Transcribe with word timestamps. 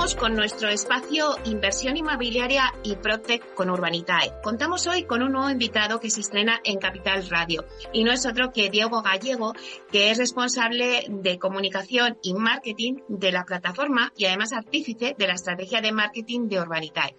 Vamos 0.00 0.14
con 0.14 0.34
nuestro 0.34 0.70
espacio 0.70 1.36
Inversión 1.44 1.94
Inmobiliaria 1.94 2.72
y 2.82 2.96
Protec 2.96 3.52
con 3.52 3.68
Urbanitae. 3.68 4.32
Contamos 4.42 4.86
hoy 4.86 5.04
con 5.04 5.22
un 5.22 5.32
nuevo 5.32 5.50
invitado 5.50 6.00
que 6.00 6.08
se 6.08 6.22
estrena 6.22 6.58
en 6.64 6.78
Capital 6.78 7.28
Radio 7.28 7.66
y 7.92 8.02
no 8.02 8.10
es 8.10 8.24
otro 8.24 8.50
que 8.50 8.70
Diego 8.70 9.02
Gallego, 9.02 9.52
que 9.92 10.10
es 10.10 10.16
responsable 10.16 11.04
de 11.06 11.38
comunicación 11.38 12.16
y 12.22 12.32
marketing 12.32 12.94
de 13.08 13.30
la 13.30 13.44
plataforma 13.44 14.10
y 14.16 14.24
además 14.24 14.54
artífice 14.54 15.14
de 15.18 15.26
la 15.26 15.34
estrategia 15.34 15.82
de 15.82 15.92
marketing 15.92 16.48
de 16.48 16.60
Urbanitae 16.60 17.14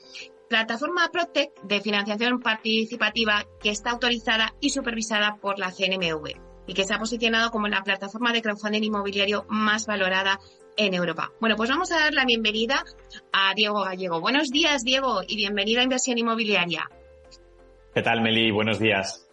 plataforma 0.50 1.08
Protec 1.14 1.62
de 1.62 1.82
financiación 1.82 2.40
participativa 2.40 3.46
que 3.62 3.70
está 3.70 3.92
autorizada 3.92 4.56
y 4.60 4.72
supervisada 4.72 5.36
por 5.36 5.60
la 5.60 5.72
CNMV 5.72 6.52
y 6.66 6.74
que 6.74 6.84
se 6.84 6.94
ha 6.94 7.00
posicionado 7.00 7.52
como 7.52 7.68
la 7.68 7.84
plataforma 7.84 8.34
de 8.34 8.42
crowdfunding 8.42 8.84
inmobiliario 8.84 9.46
más 9.50 9.86
valorada 9.86 10.40
en 10.78 10.94
Europa. 10.94 11.32
Bueno, 11.40 11.56
pues 11.56 11.70
vamos 11.70 11.92
a 11.92 12.00
dar 12.00 12.14
la 12.14 12.26
bienvenida 12.26 12.84
a 13.32 13.54
Diego 13.56 13.84
Gallego. 13.84 14.22
Buenos 14.22 14.50
días, 14.50 14.84
Diego, 14.84 15.22
y 15.28 15.36
bienvenido 15.36 15.82
a 15.82 15.84
Inversión 15.84 16.18
Inmobiliaria. 16.18 16.90
¿Qué 17.94 18.02
tal, 18.02 18.22
Meli? 18.22 18.52
Buenos 18.52 18.80
días. 18.80 19.28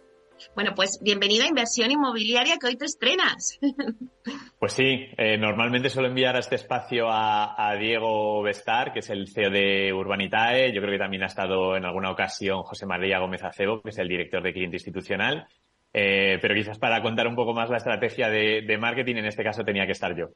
Bueno, 0.55 0.73
pues 0.75 0.99
bienvenido 1.01 1.43
a 1.43 1.47
Inversión 1.47 1.91
Inmobiliaria 1.91 2.57
que 2.59 2.67
hoy 2.67 2.77
te 2.77 2.85
estrenas. 2.85 3.59
Pues 4.59 4.73
sí, 4.73 5.07
eh, 5.17 5.37
normalmente 5.37 5.89
suelo 5.89 6.09
enviar 6.09 6.35
a 6.35 6.39
este 6.39 6.55
espacio 6.55 7.07
a, 7.09 7.73
Diego 7.79 8.43
Bestar, 8.43 8.91
que 8.91 8.99
es 8.99 9.09
el 9.09 9.29
CEO 9.29 9.49
de 9.49 9.93
Urbanitae. 9.93 10.73
Yo 10.73 10.81
creo 10.81 10.91
que 10.91 10.99
también 10.99 11.23
ha 11.23 11.27
estado 11.27 11.77
en 11.77 11.85
alguna 11.85 12.11
ocasión 12.11 12.63
José 12.63 12.85
María 12.85 13.19
Gómez 13.19 13.41
Acebo, 13.41 13.81
que 13.81 13.91
es 13.91 13.97
el 13.99 14.09
director 14.09 14.43
de 14.43 14.51
cliente 14.51 14.75
institucional. 14.75 15.47
Eh, 15.93 16.39
pero 16.41 16.53
quizás 16.55 16.77
para 16.77 17.01
contar 17.01 17.25
un 17.27 17.37
poco 17.37 17.53
más 17.53 17.69
la 17.69 17.77
estrategia 17.77 18.29
de 18.29 18.77
marketing, 18.77 19.15
en 19.15 19.27
este 19.27 19.45
caso 19.45 19.63
tenía 19.63 19.85
que 19.85 19.93
estar 19.93 20.13
yo. 20.13 20.27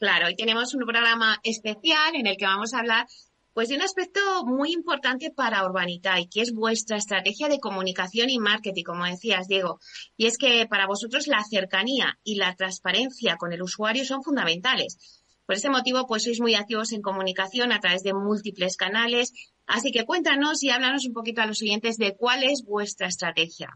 Claro, 0.00 0.28
hoy 0.28 0.34
tenemos 0.34 0.72
un 0.72 0.80
programa 0.86 1.38
especial 1.42 2.14
en 2.14 2.26
el 2.26 2.38
que 2.38 2.46
vamos 2.46 2.72
a 2.72 2.78
hablar 2.78 3.06
pues 3.52 3.68
de 3.68 3.74
un 3.74 3.82
aspecto 3.82 4.46
muy 4.46 4.72
importante 4.72 5.30
para 5.30 5.62
Urbanita 5.62 6.18
y 6.18 6.26
que 6.26 6.40
es 6.40 6.54
vuestra 6.54 6.96
estrategia 6.96 7.48
de 7.48 7.60
comunicación 7.60 8.30
y 8.30 8.38
marketing, 8.38 8.84
como 8.84 9.04
decías, 9.04 9.46
Diego. 9.46 9.78
Y 10.16 10.24
es 10.24 10.38
que 10.38 10.66
para 10.70 10.86
vosotros 10.86 11.26
la 11.26 11.44
cercanía 11.44 12.18
y 12.24 12.36
la 12.36 12.54
transparencia 12.54 13.36
con 13.36 13.52
el 13.52 13.60
usuario 13.60 14.06
son 14.06 14.22
fundamentales. 14.22 14.96
Por 15.44 15.56
ese 15.56 15.68
motivo, 15.68 16.06
pues 16.06 16.22
sois 16.22 16.40
muy 16.40 16.54
activos 16.54 16.92
en 16.92 17.02
comunicación 17.02 17.70
a 17.70 17.80
través 17.80 18.02
de 18.02 18.14
múltiples 18.14 18.78
canales. 18.78 19.34
Así 19.66 19.92
que 19.92 20.06
cuéntanos 20.06 20.62
y 20.62 20.70
háblanos 20.70 21.04
un 21.04 21.12
poquito 21.12 21.42
a 21.42 21.46
los 21.46 21.60
oyentes 21.60 21.98
de 21.98 22.16
cuál 22.16 22.42
es 22.42 22.64
vuestra 22.64 23.08
estrategia. 23.08 23.68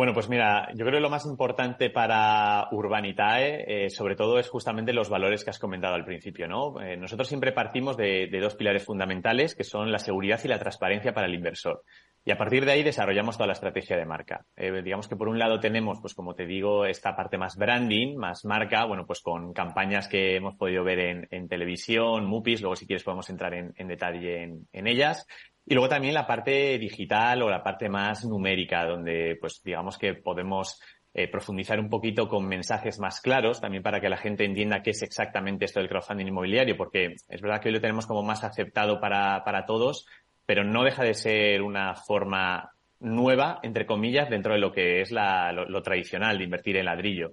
Bueno, 0.00 0.14
pues 0.14 0.30
mira, 0.30 0.70
yo 0.70 0.86
creo 0.86 0.96
que 0.96 1.02
lo 1.02 1.10
más 1.10 1.26
importante 1.26 1.90
para 1.90 2.68
Urbanitae, 2.72 3.84
eh, 3.84 3.90
sobre 3.90 4.16
todo, 4.16 4.38
es 4.38 4.48
justamente 4.48 4.94
los 4.94 5.10
valores 5.10 5.44
que 5.44 5.50
has 5.50 5.58
comentado 5.58 5.94
al 5.94 6.06
principio, 6.06 6.48
¿no? 6.48 6.80
Eh, 6.80 6.96
nosotros 6.96 7.28
siempre 7.28 7.52
partimos 7.52 7.98
de, 7.98 8.30
dos 8.40 8.54
pilares 8.54 8.82
fundamentales, 8.82 9.54
que 9.54 9.62
son 9.62 9.92
la 9.92 9.98
seguridad 9.98 10.40
y 10.42 10.48
la 10.48 10.58
transparencia 10.58 11.12
para 11.12 11.26
el 11.26 11.34
inversor. 11.34 11.82
Y 12.24 12.30
a 12.30 12.38
partir 12.38 12.64
de 12.64 12.72
ahí 12.72 12.82
desarrollamos 12.82 13.36
toda 13.36 13.48
la 13.48 13.52
estrategia 13.52 13.98
de 13.98 14.06
marca. 14.06 14.46
Eh, 14.56 14.80
digamos 14.82 15.06
que 15.06 15.16
por 15.16 15.28
un 15.28 15.38
lado 15.38 15.60
tenemos, 15.60 16.00
pues 16.00 16.14
como 16.14 16.34
te 16.34 16.46
digo, 16.46 16.86
esta 16.86 17.14
parte 17.14 17.36
más 17.36 17.58
branding, 17.58 18.16
más 18.16 18.46
marca, 18.46 18.86
bueno, 18.86 19.04
pues 19.04 19.20
con 19.20 19.52
campañas 19.52 20.08
que 20.08 20.36
hemos 20.36 20.56
podido 20.56 20.82
ver 20.82 21.28
en, 21.30 21.48
televisión, 21.48 22.24
MUPIs, 22.24 22.62
luego 22.62 22.74
si 22.74 22.86
quieres 22.86 23.04
podemos 23.04 23.28
entrar 23.28 23.52
en, 23.52 23.86
detalle 23.86 24.44
en 24.72 24.86
ellas. 24.86 25.26
Y 25.70 25.74
luego 25.74 25.88
también 25.88 26.14
la 26.14 26.26
parte 26.26 26.76
digital 26.78 27.42
o 27.42 27.48
la 27.48 27.62
parte 27.62 27.88
más 27.88 28.24
numérica, 28.24 28.84
donde 28.84 29.38
pues 29.40 29.62
digamos 29.62 29.96
que 29.96 30.14
podemos 30.14 30.80
eh, 31.14 31.28
profundizar 31.28 31.78
un 31.78 31.88
poquito 31.88 32.26
con 32.26 32.44
mensajes 32.48 32.98
más 32.98 33.20
claros, 33.20 33.60
también 33.60 33.80
para 33.80 34.00
que 34.00 34.08
la 34.08 34.16
gente 34.16 34.44
entienda 34.44 34.82
qué 34.82 34.90
es 34.90 35.02
exactamente 35.02 35.66
esto 35.66 35.78
del 35.78 35.88
crowdfunding 35.88 36.26
inmobiliario, 36.26 36.76
porque 36.76 37.14
es 37.28 37.40
verdad 37.40 37.60
que 37.60 37.68
hoy 37.68 37.74
lo 37.74 37.80
tenemos 37.80 38.04
como 38.08 38.24
más 38.24 38.42
aceptado 38.42 38.98
para, 38.98 39.44
para 39.44 39.64
todos, 39.64 40.08
pero 40.44 40.64
no 40.64 40.82
deja 40.82 41.04
de 41.04 41.14
ser 41.14 41.62
una 41.62 41.94
forma 41.94 42.72
nueva, 42.98 43.60
entre 43.62 43.86
comillas, 43.86 44.28
dentro 44.28 44.54
de 44.54 44.58
lo 44.58 44.72
que 44.72 45.02
es 45.02 45.12
la, 45.12 45.52
lo 45.52 45.82
tradicional 45.82 46.36
de 46.36 46.44
invertir 46.44 46.78
en 46.78 46.86
ladrillo. 46.86 47.30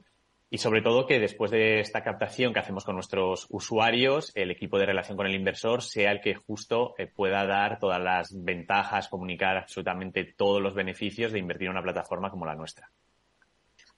Y 0.49 0.59
sobre 0.59 0.81
todo 0.81 1.05
que 1.05 1.19
después 1.19 1.51
de 1.51 1.81
esta 1.81 2.03
captación 2.03 2.53
que 2.53 2.59
hacemos 2.59 2.85
con 2.85 2.95
nuestros 2.95 3.47
usuarios, 3.49 4.31
el 4.33 4.49
equipo 4.49 4.79
de 4.79 4.85
relación 4.85 5.17
con 5.17 5.27
el 5.27 5.35
inversor 5.35 5.83
sea 5.83 6.11
el 6.11 6.21
que 6.21 6.35
justo 6.35 6.95
eh, 6.97 7.07
pueda 7.07 7.45
dar 7.45 7.79
todas 7.79 8.01
las 8.01 8.29
ventajas, 8.31 9.09
comunicar 9.09 9.57
absolutamente 9.57 10.23
todos 10.23 10.61
los 10.61 10.73
beneficios 10.73 11.33
de 11.33 11.39
invertir 11.39 11.65
en 11.65 11.71
una 11.71 11.83
plataforma 11.83 12.31
como 12.31 12.45
la 12.45 12.55
nuestra. 12.55 12.89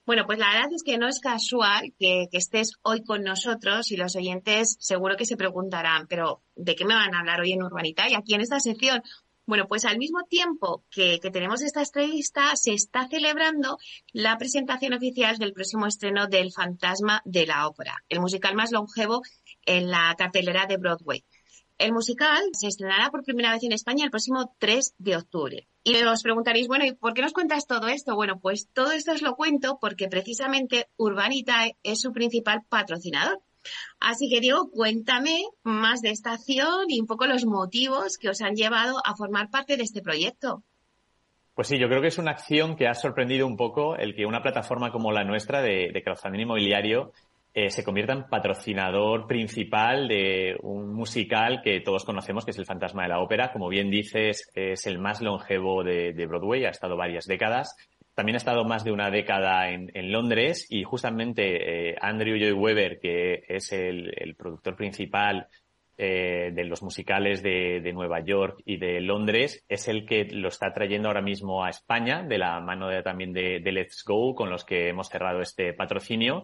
Bueno, 0.09 0.25
pues 0.25 0.39
la 0.39 0.51
verdad 0.51 0.73
es 0.73 0.81
que 0.81 0.97
no 0.97 1.07
es 1.07 1.19
casual 1.19 1.93
que, 1.99 2.29
estés 2.31 2.71
hoy 2.81 3.03
con 3.03 3.21
nosotros 3.21 3.91
y 3.91 3.95
los 3.95 4.16
oyentes 4.16 4.75
seguro 4.79 5.16
que 5.16 5.25
se 5.25 5.37
preguntarán, 5.37 6.07
pero 6.07 6.41
¿de 6.55 6.75
qué 6.75 6.83
me 6.83 6.95
van 6.95 7.13
a 7.13 7.19
hablar 7.19 7.41
hoy 7.41 7.51
en 7.51 7.61
Urbanita? 7.61 8.09
Y 8.09 8.16
aquí 8.16 8.33
en 8.33 8.41
esta 8.41 8.59
sección 8.59 9.03
bueno, 9.49 9.67
pues 9.67 9.83
al 9.85 9.97
mismo 9.97 10.25
tiempo 10.29 10.85
que, 10.91 11.19
tenemos 11.33 11.63
esta 11.63 11.81
entrevista, 11.81 12.55
se 12.55 12.73
está 12.73 13.07
celebrando 13.07 13.79
la 14.13 14.37
presentación 14.37 14.93
oficial 14.93 15.39
del 15.39 15.53
próximo 15.53 15.87
estreno 15.87 16.27
del 16.27 16.51
Fantasma 16.51 17.23
de 17.25 17.47
la 17.47 17.67
Ópera, 17.67 17.95
el 18.09 18.19
musical 18.19 18.53
más 18.55 18.71
longevo 18.71 19.23
en 19.65 19.89
la 19.89 20.13
cartelera 20.15 20.67
de 20.67 20.77
Broadway. 20.77 21.25
El 21.79 21.93
musical 21.93 22.43
se 22.53 22.67
estrenará 22.67 23.09
por 23.09 23.23
primera 23.23 23.51
vez 23.51 23.63
en 23.63 23.71
España 23.71 24.05
el 24.05 24.11
próximo 24.11 24.53
3 24.59 24.93
de 24.99 25.17
octubre. 25.17 25.67
Y 25.83 25.95
os 26.03 26.21
preguntaréis, 26.21 26.67
bueno, 26.67 26.85
¿y 26.85 26.93
por 26.93 27.16
qué 27.16 27.23
nos 27.23 27.33
cuentas 27.33 27.66
todo 27.66 27.87
esto? 27.87 28.13
Bueno, 28.16 28.39
pues 28.39 28.67
todo 28.71 28.91
esto 28.91 29.13
os 29.13 29.23
lo 29.23 29.35
cuento 29.35 29.79
porque 29.81 30.09
precisamente 30.09 30.89
Urbanitae 30.95 31.75
es 31.81 32.01
su 32.01 32.11
principal 32.11 32.61
patrocinador. 32.69 33.41
Así 34.00 34.30
que 34.30 34.40
Diego, 34.40 34.69
cuéntame 34.72 35.44
más 35.63 36.02
de 36.02 36.12
esta 36.12 36.34
acción 36.34 36.85
y 36.90 37.00
un 37.00 37.07
poco 37.07 37.25
los 37.25 37.46
motivos 37.46 38.18
que 38.18 38.30
os 38.30 38.41
han 38.41 38.56
llevado 38.56 38.97
a 39.03 39.16
formar 39.16 39.50
parte 39.50 39.78
de 39.78 39.84
este 39.84 40.02
proyecto. 40.02 40.63
Pues 41.53 41.68
sí, 41.68 41.78
yo 41.78 41.90
creo 41.90 42.02
que 42.02 42.08
es 42.08 42.18
una 42.18 42.31
acción 42.31 42.78
que 42.78 42.88
ha 42.88 42.94
sorprendido 42.94 43.46
un 43.46 43.58
poco 43.58 43.97
el 43.97 44.16
que 44.16 44.25
una 44.25 44.41
plataforma 44.41 44.91
como 44.91 45.12
la 45.12 45.25
nuestra 45.25 45.62
de, 45.62 46.02
crowdfunding 46.03 46.41
inmobiliario 46.41 47.12
eh, 47.53 47.69
se 47.69 47.84
convierta 47.84 48.13
en 48.13 48.29
patrocinador 48.29 49.28
principal 49.28 50.08
de 50.08 50.56
un 50.62 50.94
musical 50.94 51.62
que 51.62 51.81
todos 51.81 52.06
conocemos, 52.06 52.46
que 52.46 52.52
es 52.52 52.58
El 52.59 52.66
Fantasma 52.66 53.03
de 53.03 53.09
la 53.09 53.19
Ópera. 53.19 53.52
Como 53.52 53.68
bien 53.68 53.90
dices, 53.90 54.50
es 54.53 54.88
el 54.88 55.00
más 55.00 55.22
longevo 55.22 55.84
de 55.84 56.25
Broadway, 56.28 56.63
ha 56.63 56.69
estado 56.69 56.96
varias 56.96 57.25
décadas 57.25 57.75
también 58.19 58.35
ha 58.35 58.40
estado 58.40 58.66
más 58.66 58.84
de 58.84 58.91
una 58.91 59.09
década 59.09 59.69
en, 59.69 60.12
Londres 60.12 60.68
y 60.69 60.84
justamente 60.84 61.91
eh, 61.91 61.96
Andrew 62.02 62.38
Joy 62.38 62.52
Weber, 62.52 63.00
que 63.00 63.46
es 63.47 63.72
el, 63.72 64.35
productor 64.38 64.75
principal 64.75 65.47
eh, 65.97 66.52
de 66.53 66.66
los 66.66 66.84
musicales 66.84 67.41
de, 67.41 67.79
Nueva 67.94 68.19
York 68.19 68.62
y 68.66 68.75
de 68.75 69.00
Londres, 69.00 69.63
es 69.69 69.88
el 69.88 70.06
que 70.06 70.25
lo 70.25 70.50
está 70.50 70.74
trayendo 70.74 71.08
ahora 71.08 71.22
mismo 71.22 71.63
a 71.63 71.69
España, 71.69 72.22
de 72.22 72.40
la 72.40 72.59
mano 72.59 72.90
también 73.03 73.31
de, 73.31 73.62
de 73.62 73.72
Let's 73.72 74.03
Go, 74.06 74.35
con 74.35 74.50
los 74.50 74.66
que 74.66 74.90
hemos 74.90 75.08
cerrado 75.08 75.40
este 75.40 75.72
patrocinio. 75.72 76.44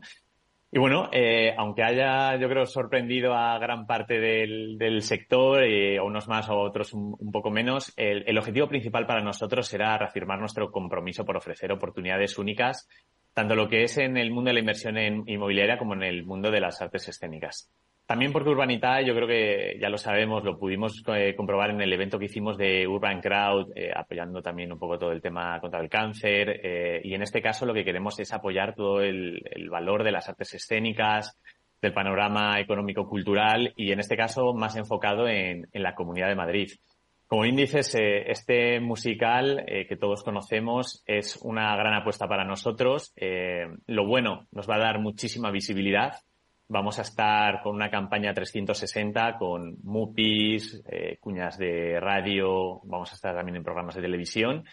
Y 0.71 0.79
bueno, 0.79 1.09
eh, 1.13 1.53
aunque 1.57 1.83
haya, 1.83 2.35
yo 2.37 2.49
creo, 2.49 2.65
sorprendido 2.65 3.33
a 3.33 3.57
gran 3.59 3.85
parte 3.85 4.19
del, 4.19 5.01
sector, 5.01 5.63
eh, 5.63 5.99
unos 6.01 6.27
más 6.27 6.49
o 6.49 6.59
otros 6.59 6.93
un, 6.93 7.31
poco 7.31 7.49
menos, 7.49 7.93
el, 7.95 8.23
el, 8.27 8.37
objetivo 8.37 8.67
principal 8.67 9.05
para 9.05 9.21
nosotros 9.21 9.67
será 9.67 9.97
reafirmar 9.97 10.39
nuestro 10.39 10.71
compromiso 10.71 11.23
por 11.23 11.37
ofrecer 11.37 11.71
oportunidades 11.71 12.37
únicas, 12.37 12.89
tanto 13.33 13.55
lo 13.55 13.69
que 13.69 13.83
es 13.83 13.97
en 13.97 14.17
el 14.17 14.31
mundo 14.31 14.49
de 14.49 14.55
la 14.55 14.59
inversión 14.59 14.97
en 14.97 15.23
inmobiliaria 15.27 15.77
como 15.77 15.93
en 15.93 16.03
el 16.03 16.25
mundo 16.25 16.51
de 16.51 16.59
las 16.59 16.81
artes 16.81 17.07
escénicas. 17.07 17.71
También 18.05 18.31
porque 18.31 18.49
Urbanita, 18.49 19.01
yo 19.01 19.15
creo 19.15 19.27
que 19.27 19.79
ya 19.81 19.89
lo 19.89 19.97
sabemos, 19.97 20.43
lo 20.43 20.59
pudimos 20.59 21.01
eh, 21.07 21.33
comprobar 21.35 21.71
en 21.71 21.81
el 21.81 21.91
evento 21.91 22.19
que 22.19 22.25
hicimos 22.25 22.55
de 22.55 22.87
Urban 22.87 23.19
Crowd, 23.19 23.71
eh, 23.75 23.91
apoyando 23.95 24.43
también 24.43 24.71
un 24.71 24.77
poco 24.77 24.99
todo 24.99 25.11
el 25.11 25.23
tema 25.23 25.59
contra 25.59 25.81
el 25.81 25.89
cáncer. 25.89 26.61
Eh, 26.63 27.01
y 27.03 27.15
en 27.15 27.23
este 27.23 27.41
caso 27.41 27.65
lo 27.65 27.73
que 27.73 27.83
queremos 27.83 28.19
es 28.19 28.31
apoyar 28.31 28.75
todo 28.75 29.01
el, 29.01 29.41
valor 29.71 30.03
de 30.03 30.11
las 30.11 30.29
artes 30.29 30.53
escénicas, 30.53 31.35
del 31.81 31.93
panorama 31.93 32.59
económico-cultural 32.59 33.73
y 33.75 33.91
en 33.91 33.99
este 33.99 34.15
caso 34.15 34.53
más 34.53 34.75
enfocado 34.75 35.27
en, 35.27 35.67
en 35.71 35.83
la 35.83 35.95
Comunidad 35.95 36.27
de 36.27 36.35
Madrid. 36.35 36.69
Como 37.25 37.45
índices, 37.45 37.95
este 37.95 38.79
musical 38.79 39.65
que 39.65 39.97
todos 39.97 40.23
conocemos 40.23 41.03
es 41.07 41.37
una 41.41 41.75
gran 41.75 41.95
apuesta 41.95 42.27
para 42.27 42.45
nosotros. 42.45 43.13
lo 43.87 44.05
bueno, 44.05 44.45
nos 44.51 44.69
va 44.69 44.75
a 44.75 44.79
dar 44.79 44.99
muchísima 44.99 45.49
visibilidad 45.49 46.13
Vamos 46.67 46.97
a 46.97 47.03
estar 47.03 47.61
con 47.61 47.75
una 47.75 47.91
campaña 47.91 48.33
360 48.33 49.37
con 49.37 49.77
MUPIs, 49.83 50.83
eh, 50.89 51.17
cuñas 51.19 51.57
de 51.57 51.99
radio, 51.99 52.81
vamos 52.83 53.11
a 53.11 53.15
estar 53.15 53.35
también 53.35 53.57
en 53.57 53.63
programas 53.63 53.95
de 53.95 54.01
televisión. 54.01 54.65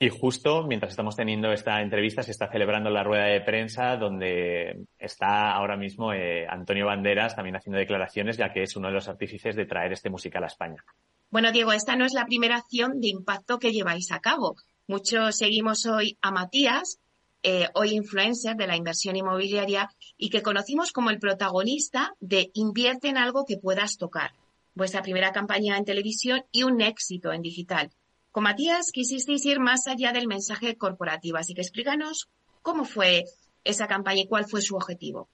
Y 0.00 0.10
justo 0.10 0.64
mientras 0.64 0.92
estamos 0.92 1.16
teniendo 1.16 1.52
esta 1.52 1.80
entrevista 1.80 2.22
se 2.22 2.30
está 2.30 2.48
celebrando 2.50 2.88
la 2.88 3.02
rueda 3.02 3.24
de 3.24 3.40
prensa 3.40 3.96
donde 3.96 4.84
está 4.96 5.52
ahora 5.52 5.76
mismo 5.76 6.12
eh, 6.12 6.46
Antonio 6.48 6.86
Banderas 6.86 7.34
también 7.34 7.56
haciendo 7.56 7.78
declaraciones 7.78 8.36
ya 8.36 8.52
que 8.52 8.62
es 8.62 8.76
uno 8.76 8.88
de 8.88 8.94
los 8.94 9.08
artífices 9.08 9.56
de 9.56 9.66
traer 9.66 9.92
este 9.92 10.08
musical 10.08 10.44
a 10.44 10.46
España. 10.48 10.84
Bueno, 11.30 11.50
Diego, 11.50 11.72
esta 11.72 11.96
no 11.96 12.04
es 12.04 12.14
la 12.14 12.26
primera 12.26 12.56
acción 12.56 13.00
de 13.00 13.08
impacto 13.08 13.58
que 13.58 13.72
lleváis 13.72 14.12
a 14.12 14.20
cabo. 14.20 14.54
Muchos 14.86 15.36
seguimos 15.36 15.84
hoy 15.84 16.16
a 16.22 16.30
Matías, 16.30 17.00
eh, 17.42 17.68
hoy 17.74 17.90
influencer 17.90 18.56
de 18.56 18.66
la 18.66 18.76
inversión 18.76 19.16
inmobiliaria 19.16 19.90
y 20.18 20.30
que 20.30 20.42
conocimos 20.42 20.92
como 20.92 21.10
el 21.10 21.20
protagonista 21.20 22.14
de 22.20 22.50
Invierte 22.52 23.08
en 23.08 23.16
algo 23.16 23.44
que 23.46 23.56
puedas 23.56 23.96
tocar, 23.96 24.32
vuestra 24.74 25.02
primera 25.02 25.32
campaña 25.32 25.78
en 25.78 25.84
televisión 25.84 26.44
y 26.52 26.64
un 26.64 26.80
éxito 26.80 27.32
en 27.32 27.40
digital. 27.40 27.90
Con 28.32 28.42
Matías 28.42 28.90
quisisteis 28.92 29.46
ir 29.46 29.60
más 29.60 29.86
allá 29.86 30.12
del 30.12 30.26
mensaje 30.26 30.76
corporativo, 30.76 31.38
así 31.38 31.54
que 31.54 31.62
explícanos 31.62 32.28
cómo 32.62 32.84
fue 32.84 33.24
esa 33.64 33.86
campaña 33.86 34.22
y 34.22 34.26
cuál 34.26 34.46
fue 34.46 34.60
su 34.60 34.76
objetivo. 34.76 35.28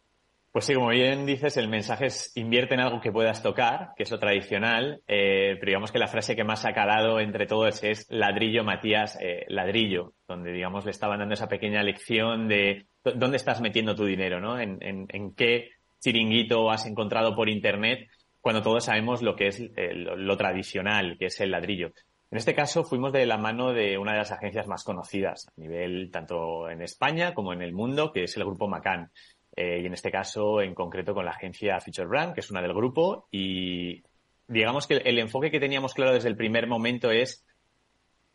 Pues 0.54 0.66
sí, 0.66 0.74
como 0.74 0.90
bien 0.90 1.26
dices, 1.26 1.56
el 1.56 1.66
mensaje 1.66 2.06
es 2.06 2.30
invierte 2.36 2.74
en 2.74 2.80
algo 2.80 3.00
que 3.00 3.10
puedas 3.10 3.42
tocar, 3.42 3.88
que 3.96 4.04
es 4.04 4.10
lo 4.12 4.20
tradicional, 4.20 5.02
eh, 5.08 5.56
pero 5.58 5.70
digamos 5.70 5.90
que 5.90 5.98
la 5.98 6.06
frase 6.06 6.36
que 6.36 6.44
más 6.44 6.64
ha 6.64 6.72
calado 6.72 7.18
entre 7.18 7.46
todos 7.46 7.82
es 7.82 8.06
ladrillo, 8.08 8.62
Matías, 8.62 9.18
eh, 9.20 9.46
ladrillo, 9.48 10.12
donde 10.28 10.52
digamos 10.52 10.84
le 10.84 10.92
estaban 10.92 11.18
dando 11.18 11.34
esa 11.34 11.48
pequeña 11.48 11.82
lección 11.82 12.46
de 12.46 12.86
dónde 13.02 13.36
estás 13.36 13.60
metiendo 13.60 13.96
tu 13.96 14.04
dinero, 14.04 14.40
¿no? 14.40 14.56
En, 14.60 15.34
qué 15.36 15.70
chiringuito 15.98 16.70
has 16.70 16.86
encontrado 16.86 17.34
por 17.34 17.48
Internet, 17.48 18.06
cuando 18.40 18.62
todos 18.62 18.84
sabemos 18.84 19.22
lo 19.22 19.34
que 19.34 19.48
es 19.48 19.58
eh, 19.58 19.92
lo 19.92 20.36
tradicional, 20.36 21.16
que 21.18 21.26
es 21.26 21.40
el 21.40 21.50
ladrillo. 21.50 21.90
En 22.34 22.38
este 22.38 22.54
caso 22.54 22.82
fuimos 22.82 23.12
de 23.12 23.26
la 23.26 23.38
mano 23.38 23.72
de 23.72 23.96
una 23.96 24.10
de 24.10 24.18
las 24.18 24.32
agencias 24.32 24.66
más 24.66 24.82
conocidas 24.82 25.46
a 25.46 25.60
nivel 25.60 26.10
tanto 26.10 26.68
en 26.68 26.82
España 26.82 27.32
como 27.32 27.52
en 27.52 27.62
el 27.62 27.72
mundo, 27.72 28.12
que 28.12 28.24
es 28.24 28.36
el 28.36 28.44
grupo 28.44 28.66
Macan. 28.66 29.12
Eh, 29.56 29.80
y 29.82 29.86
en 29.86 29.92
este 29.92 30.10
caso, 30.10 30.60
en 30.60 30.74
concreto, 30.74 31.14
con 31.14 31.24
la 31.24 31.30
agencia 31.30 31.80
Future 31.80 32.08
Brand, 32.08 32.34
que 32.34 32.40
es 32.40 32.50
una 32.50 32.62
del 32.62 32.74
grupo. 32.74 33.28
Y 33.30 34.02
digamos 34.48 34.86
que 34.86 34.96
el, 34.96 35.18
enfoque 35.18 35.50
que 35.50 35.60
teníamos 35.60 35.94
claro 35.94 36.12
desde 36.12 36.28
el 36.28 36.36
primer 36.36 36.66
momento 36.66 37.10
es 37.10 37.44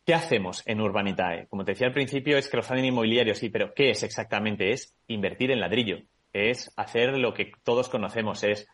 ¿qué 0.06 0.14
hacemos 0.14 0.64
en 0.66 0.82
Urbanitae? 0.82 1.48
Como 1.48 1.66
te 1.66 1.74
decía 1.74 1.88
al 1.88 1.94
principio, 1.94 2.38
es 2.38 2.50
crowdfunding 2.50 2.86
inmobiliario, 2.86 3.36
sí, 3.36 3.50
pero 3.50 3.74
¿qué 3.74 3.92
es 3.92 4.04
exactamente? 4.04 4.72
Es 4.72 4.96
invertir 5.08 5.52
en 5.52 5.60
ladrillo. 5.60 6.00
Es 6.32 6.72
hacer 6.78 7.18
lo 7.18 7.34
que 7.34 7.52
todos 7.64 7.90
conocemos, 7.90 8.44
es 8.44 8.68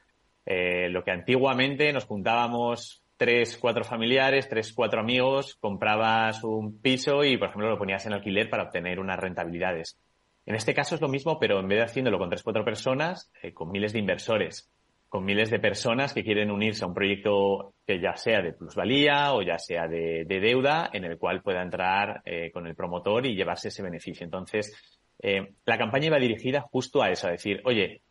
eh, 0.46 0.90
lo 0.90 1.04
que 1.04 1.12
antiguamente 1.12 1.92
nos 1.94 2.06
juntábamos 2.06 3.04
tres, 3.18 3.58
cuatro 3.58 3.84
familiares, 3.84 4.48
tres, 4.50 4.74
cuatro 4.74 5.00
amigos, 5.00 5.56
comprabas 5.60 6.44
un 6.44 6.80
piso 6.82 7.24
y, 7.24 7.38
por 7.38 7.50
ejemplo, 7.50 7.70
lo 7.70 7.78
ponías 7.78 8.06
en 8.06 8.14
alquiler 8.14 8.50
para 8.50 8.64
obtener 8.64 9.00
unas 9.00 9.20
rentabilidades. 9.20 9.98
En 10.46 10.56
este 10.56 10.74
caso 10.74 10.96
es 10.96 11.02
lo 11.02 11.08
mismo, 11.08 11.40
pero 11.40 11.60
en 11.60 11.68
vez 11.68 11.80
de 11.80 11.84
haciéndolo 11.86 12.20
con 12.20 12.30
tres, 12.30 12.44
cuatro 12.44 12.64
personas, 12.64 13.32
eh, 13.42 13.54
con 13.54 13.72
miles 13.72 13.94
de 13.94 14.00
inversores, 14.00 14.72
con 15.10 15.26
miles 15.26 15.50
de 15.50 15.60
personas 15.60 16.14
que 16.14 16.24
quieren 16.24 16.52
unirse 16.52 16.84
a 16.84 16.88
un 16.88 16.94
proyecto 16.94 17.74
que 17.86 18.00
ya 18.00 18.16
sea 18.16 18.42
de 18.42 18.54
plusvalía 18.54 19.34
o 19.34 19.42
ya 19.42 19.58
sea 19.58 19.88
de, 19.88 20.26
deuda, 20.26 20.90
en 20.92 21.06
el 21.06 21.18
cual 21.18 21.42
pueda 21.42 21.62
entrar 21.62 22.22
eh, 22.26 22.52
con 22.52 22.68
el 22.68 22.76
promotor 22.76 23.26
y 23.26 23.36
llevarse 23.36 23.70
ese 23.70 23.82
beneficio. 23.82 24.24
Entonces, 24.24 24.74
eh, 25.20 25.54
la 25.66 25.78
campaña 25.78 26.08
iba 26.08 26.20
dirigida 26.20 26.62
justo 26.62 27.02
a 27.02 27.10
eso, 27.10 27.28
a 27.28 27.32
decir, 27.32 27.62
oye, 27.66 28.02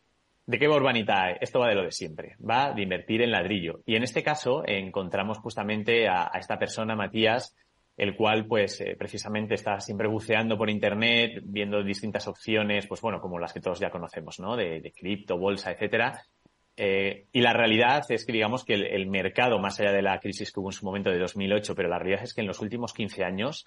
¿De 0.47 0.59
qué 0.59 0.69
va 0.69 0.77
Urbanitae? 0.77 1.39
Esto 1.41 1.61
va 1.61 1.69
de 1.69 1.75
lo 1.75 1.85
de 1.85 1.91
siempre. 1.91 2.37
Va 2.39 2.73
de 2.73 2.83
invertir 2.83 3.23
en 3.23 3.31
ladrillo. 3.31 3.81
Y 3.87 3.97
en 3.97 4.03
este 4.03 4.23
caso 4.23 4.63
encontramos 4.67 5.39
justamente 5.39 6.07
a, 6.07 6.31
esta 6.39 6.59
persona, 6.59 6.95
Matías, 6.95 7.57
el 7.97 8.17
cual 8.17 8.47
pues 8.47 8.81
eh, 8.81 8.97
precisamente 8.99 9.55
está 9.55 9.79
siempre 9.81 10.09
buceando 10.09 10.59
por 10.59 10.69
internet, 10.69 11.41
viendo 11.45 11.83
distintas 11.83 12.27
opciones, 12.27 12.87
pues 12.87 13.01
bueno, 13.01 13.21
como 13.21 13.39
las 13.39 13.53
que 13.53 13.61
todos 13.61 13.79
ya 13.79 13.91
conocemos, 13.91 14.41
¿no? 14.41 14.57
De, 14.57 14.93
cripto, 14.97 15.39
bolsa, 15.39 15.71
etcétera. 15.71 16.23
Eh, 16.77 17.27
y 17.31 17.41
la 17.41 17.53
realidad 17.53 18.05
es 18.09 18.27
que 18.27 18.33
digamos 18.33 18.65
que 18.65 18.75
el, 18.75 19.07
mercado, 19.07 19.61
más 19.61 19.79
allá 19.79 19.93
de 19.93 20.03
la 20.03 20.19
crisis 20.19 20.51
que 20.51 20.59
hubo 20.59 20.71
en 20.71 20.73
su 20.73 20.85
momento 20.85 21.11
de 21.11 21.19
2008, 21.19 21.75
pero 21.77 21.89
la 21.89 21.99
realidad 21.99 22.25
es 22.25 22.35
que 22.35 22.41
en 22.41 22.49
los 22.49 22.61
últimos 22.61 22.93
15 22.93 23.23
años 23.23 23.65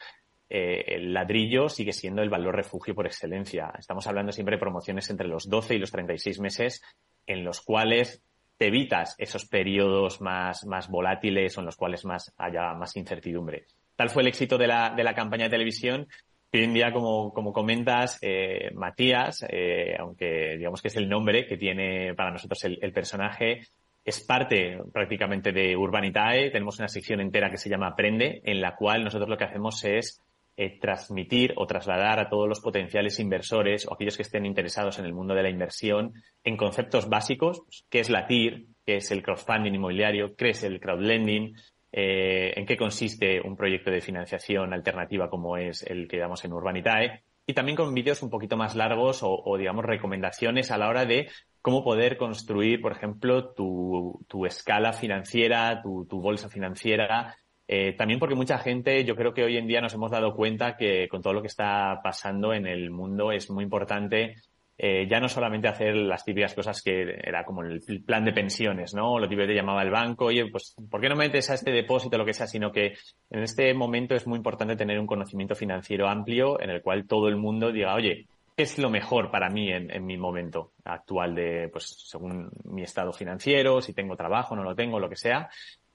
eh, 0.50 0.83
el 0.88 1.13
ladrillo 1.13 1.69
sigue 1.69 1.94
siendo 1.94 2.21
el 2.21 2.29
valor 2.29 2.53
refugio 2.53 2.94
por 2.94 3.06
excelencia. 3.06 3.71
Estamos 3.79 4.07
hablando 4.07 4.33
siempre 4.33 4.57
de 4.57 4.59
promociones 4.59 5.09
entre 5.09 5.29
los 5.29 5.47
12 5.47 5.75
y 5.75 5.79
los 5.79 5.91
36 5.91 6.39
meses 6.41 6.81
en 7.25 7.45
los 7.45 7.62
cuales 7.62 8.21
te 8.57 8.68
evitas 8.68 9.15
esos 9.19 9.45
periodos 9.45 10.19
más, 10.19 10.65
más 10.65 10.89
volátiles 10.89 11.57
o 11.57 11.62
en 11.62 11.65
los 11.68 11.77
cuales 11.77 12.03
más 12.03 12.33
haya 12.38 12.74
más 12.74 12.97
incertidumbre. 12.97 13.68
Tal 13.98 14.10
fue 14.10 14.22
el 14.22 14.30
éxito 14.30 14.58
de 14.58 14.68
la, 14.68 14.94
de 14.96 15.04
la 15.04 15.14
campaña 15.14 15.46
de 15.46 15.50
televisión 15.50 16.08
hoy 16.54 16.64
en 16.64 16.74
día, 16.74 16.92
como, 16.92 17.34
como 17.34 17.54
comentas, 17.54 18.20
eh, 18.22 18.72
Matías, 18.74 19.46
eh, 19.50 19.96
aunque 20.00 20.58
digamos 20.58 20.82
que 20.82 20.88
es 20.88 20.96
el 20.96 21.10
nombre 21.10 21.46
que 21.46 21.58
tiene 21.58 22.14
para 22.16 22.32
nosotros 22.32 22.64
el, 22.64 22.94
personaje, 22.94 23.62
es 24.04 24.22
parte 24.22 24.80
prácticamente 24.94 25.52
de 25.52 25.76
Urbanitae. 25.76 26.50
Tenemos 26.52 26.80
una 26.80 26.88
sección 26.88 27.20
entera 27.20 27.50
que 27.50 27.58
se 27.58 27.70
llama 27.70 27.88
Aprende, 27.88 28.42
en 28.44 28.62
la 28.62 28.76
cual 28.76 29.04
nosotros 29.04 29.30
lo 29.30 29.38
que 29.38 29.44
hacemos 29.44 29.84
es 29.84 30.22
eh, 30.56 30.80
transmitir 30.80 31.54
o 31.58 31.68
trasladar 31.68 32.20
a 32.20 32.30
todos 32.30 32.48
los 32.48 32.62
potenciales 32.62 33.20
inversores 33.20 33.86
o 33.86 33.94
aquellos 33.94 34.16
que 34.16 34.24
estén 34.24 34.46
interesados 34.46 34.98
en 34.98 35.06
el 35.06 35.14
mundo 35.14 35.36
de 35.36 35.44
la 35.44 35.50
inversión 35.50 36.14
en 36.44 36.58
conceptos 36.58 37.10
básicos, 37.10 37.62
pues, 37.66 37.86
qué 37.90 38.00
es 38.00 38.10
la 38.10 38.26
TIR, 38.26 38.66
qué 38.86 38.98
es 38.98 39.12
el 39.12 39.22
crowdfunding 39.22 39.74
inmobiliario, 39.74 40.36
qué 40.36 40.50
es 40.50 40.64
el 40.64 40.80
crowdlending, 40.80 41.54
eh, 41.92 42.54
en 42.56 42.66
qué 42.66 42.78
consiste 42.78 43.42
un 43.42 43.56
proyecto 43.56 43.92
de 43.92 44.01
financiación 44.01 44.74
alternativa 44.74 45.30
como 45.30 45.57
es 45.57 45.84
el 45.84 46.07
que 46.07 46.18
damos 46.18 46.44
en 46.45 46.54
Urbanitae, 46.54 47.24
y 47.45 47.54
también 47.54 47.78
con 47.78 47.94
vídeos 47.94 48.22
un 48.24 48.30
poquito 48.30 48.57
más 48.57 48.75
largos 48.75 49.19
o, 49.22 49.57
digamos, 49.57 49.86
recomendaciones 49.86 50.69
a 50.69 50.78
la 50.78 50.89
hora 50.89 51.06
de 51.06 51.30
cómo 51.62 51.81
poder 51.81 52.18
construir, 52.18 52.81
por 52.81 52.92
ejemplo, 52.92 53.54
tu, 53.54 54.45
escala 54.45 54.92
financiera, 54.92 55.81
tu 55.81 56.22
bolsa 56.22 56.50
financiera, 56.50 57.38
eh, 57.68 57.94
también 57.98 58.19
porque 58.19 58.36
mucha 58.36 58.57
gente, 58.60 59.04
yo 59.04 59.16
creo 59.16 59.34
que 59.34 59.44
hoy 59.44 59.57
en 59.57 59.68
día 59.68 59.81
nos 59.81 59.94
hemos 59.94 60.10
dado 60.10 60.34
cuenta 60.36 60.78
que 60.78 61.10
con 61.10 61.22
todo 61.22 61.34
lo 61.34 61.42
que 61.42 61.50
está 61.50 62.00
pasando 62.01 62.54
en 62.54 62.66
el 62.66 62.92
mundo 62.92 63.34
es 63.34 63.50
muy 63.50 63.66
importante 63.66 64.36
eh, 64.77 65.07
ya 65.09 65.19
no 65.19 65.27
solamente 65.27 65.68
hacer 65.68 65.95
las 65.95 66.24
típicas 66.24 66.53
cosas 66.53 66.81
que 66.83 67.01
era 67.01 67.44
como 67.44 67.63
el 67.63 67.81
plan 68.06 68.24
de 68.24 68.33
pensiones, 68.33 68.94
¿no? 68.94 69.18
Lo 69.18 69.27
típico 69.27 69.47
que 69.47 69.56
llamaba 69.56 69.81
el 69.81 69.89
banco, 69.89 70.25
oye, 70.25 70.45
pues, 70.51 70.75
¿por 70.89 71.01
qué 71.01 71.09
no 71.09 71.15
metes 71.15 71.50
a 71.50 71.56
este 71.56 71.71
depósito 71.71 72.18
lo 72.18 72.25
que 72.25 72.33
sea? 72.33 72.45
Sino 72.45 72.71
que 72.71 72.94
en 73.31 73.41
este 73.41 73.74
momento 73.74 74.13
es 74.13 74.27
muy 74.27 74.38
importante 74.38 74.75
tener 74.75 75.00
un 75.00 75.07
conocimiento 75.07 75.56
financiero 75.56 76.07
amplio 76.07 76.62
en 76.62 76.69
el 76.69 76.81
cual 76.81 77.07
todo 77.07 77.27
el 77.27 77.38
mundo 77.38 77.72
diga, 77.72 77.96
oye, 77.96 78.27
¿qué 78.55 78.63
es 78.63 78.77
lo 78.77 78.91
mejor 78.91 79.31
para 79.31 79.50
mí 79.50 79.72
en, 79.72 79.89
en 79.89 80.05
mi 80.05 80.17
momento 80.17 80.74
actual 80.84 81.34
de, 81.34 81.69
pues, 81.69 81.86
según 82.07 82.51
mi 82.65 82.84
estado 82.84 83.12
financiero, 83.13 83.81
si 83.81 83.93
tengo 83.93 84.15
trabajo, 84.15 84.55
no 84.55 84.63
lo 84.63 84.75
tengo, 84.75 85.00
lo 85.00 85.10
que 85.10 85.15
sea? 85.15 85.50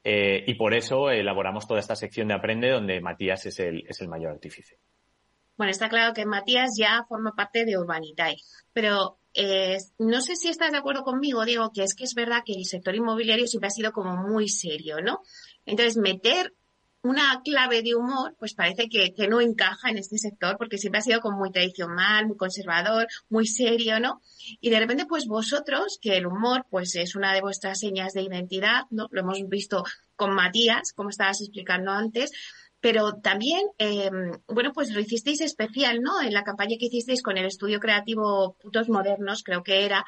Eh, 0.05 0.43
y 0.47 0.55
por 0.55 0.75
eso 0.75 1.11
elaboramos 1.11 1.67
toda 1.67 1.79
esta 1.79 1.95
sección 1.95 2.29
de 2.29 2.35
Aprende 2.35 2.71
donde 2.71 3.01
Matías 3.01 3.47
es 3.47 3.61
el, 3.61 3.85
es 3.89 4.01
el 4.01 4.09
mayor 4.09 4.33
artífice. 4.33 4.77
Bueno, 5.57 5.71
está 5.71 5.89
claro 5.89 6.15
que 6.15 6.27
Matías 6.27 6.73
ya 6.79 7.05
forma 7.09 7.33
parte 7.33 7.65
de 7.65 7.77
Urbanitae, 7.77 8.37
pero 8.73 9.19
eh, 9.35 9.79
no 9.99 10.21
sé 10.21 10.37
si 10.37 10.49
estás 10.49 10.73
de 10.73 10.79
acuerdo 10.79 11.05
conmigo, 11.05 11.45
Diego, 11.45 11.71
que 11.73 11.83
es 11.83 11.95
que 11.95 12.05
es 12.05 12.15
verdad 12.15 12.43
que 12.45 12.55
el 12.55 12.65
sector 12.65 12.95
inmobiliario 12.95 13.47
siempre 13.47 13.69
ha 13.69 13.71
sido 13.71 13.93
como 13.93 14.17
muy 14.17 14.49
serio, 14.49 15.01
¿no? 15.01 15.23
Entonces, 15.65 15.97
meter 15.97 16.55
una 17.03 17.43
clave 17.45 17.83
de 17.83 17.97
humor, 17.97 18.37
pues 18.39 18.55
parece 18.55 18.89
que, 18.89 19.13
que, 19.13 19.27
no 19.27 19.41
encaja 19.41 19.91
en 19.91 19.99
este 19.99 20.19
sector 20.19 20.57
porque 20.57 20.79
siempre 20.79 21.01
ha 21.01 21.03
sido 21.03 21.21
como 21.21 21.39
muy 21.39 21.51
tradicional, 21.51 22.27
muy 22.29 22.37
conservador, 22.37 23.09
muy 23.29 23.47
serio, 23.47 23.99
¿no? 23.99 24.21
Y 24.61 24.71
de 24.71 24.79
repente, 24.79 25.07
pues 25.07 25.27
vosotros, 25.27 25.99
que 26.01 26.17
el 26.17 26.27
humor, 26.27 26.65
pues 26.71 26.95
es 26.95 27.17
una 27.17 27.35
de 27.35 27.41
vuestras 27.41 27.81
señas 27.81 28.13
de 28.13 28.23
identidad, 28.23 28.83
¿no? 28.91 29.09
Lo 29.11 29.23
hemos 29.23 29.39
visto 29.49 29.85
con 30.15 30.35
Matías, 30.35 30.93
como 30.95 31.09
estabas 31.09 31.41
explicando 31.41 31.91
antes, 31.91 32.31
pero 32.83 33.13
también, 33.23 33.61
eh, 33.79 34.11
bueno, 34.49 34.73
pues 34.73 34.91
lo 34.91 34.99
hicisteis 34.99 35.41
especial, 35.41 36.03
¿no? 36.03 36.21
En 36.21 36.35
la 36.35 36.43
campaña 36.43 36.77
que 36.79 36.87
hicisteis 36.87 37.23
con 37.23 37.39
el 37.39 37.47
estudio 37.47 37.79
creativo 37.79 38.57
Putos 38.61 38.89
Modernos, 38.89 39.45
creo 39.45 39.63
que 39.63 39.85
era, 39.85 40.05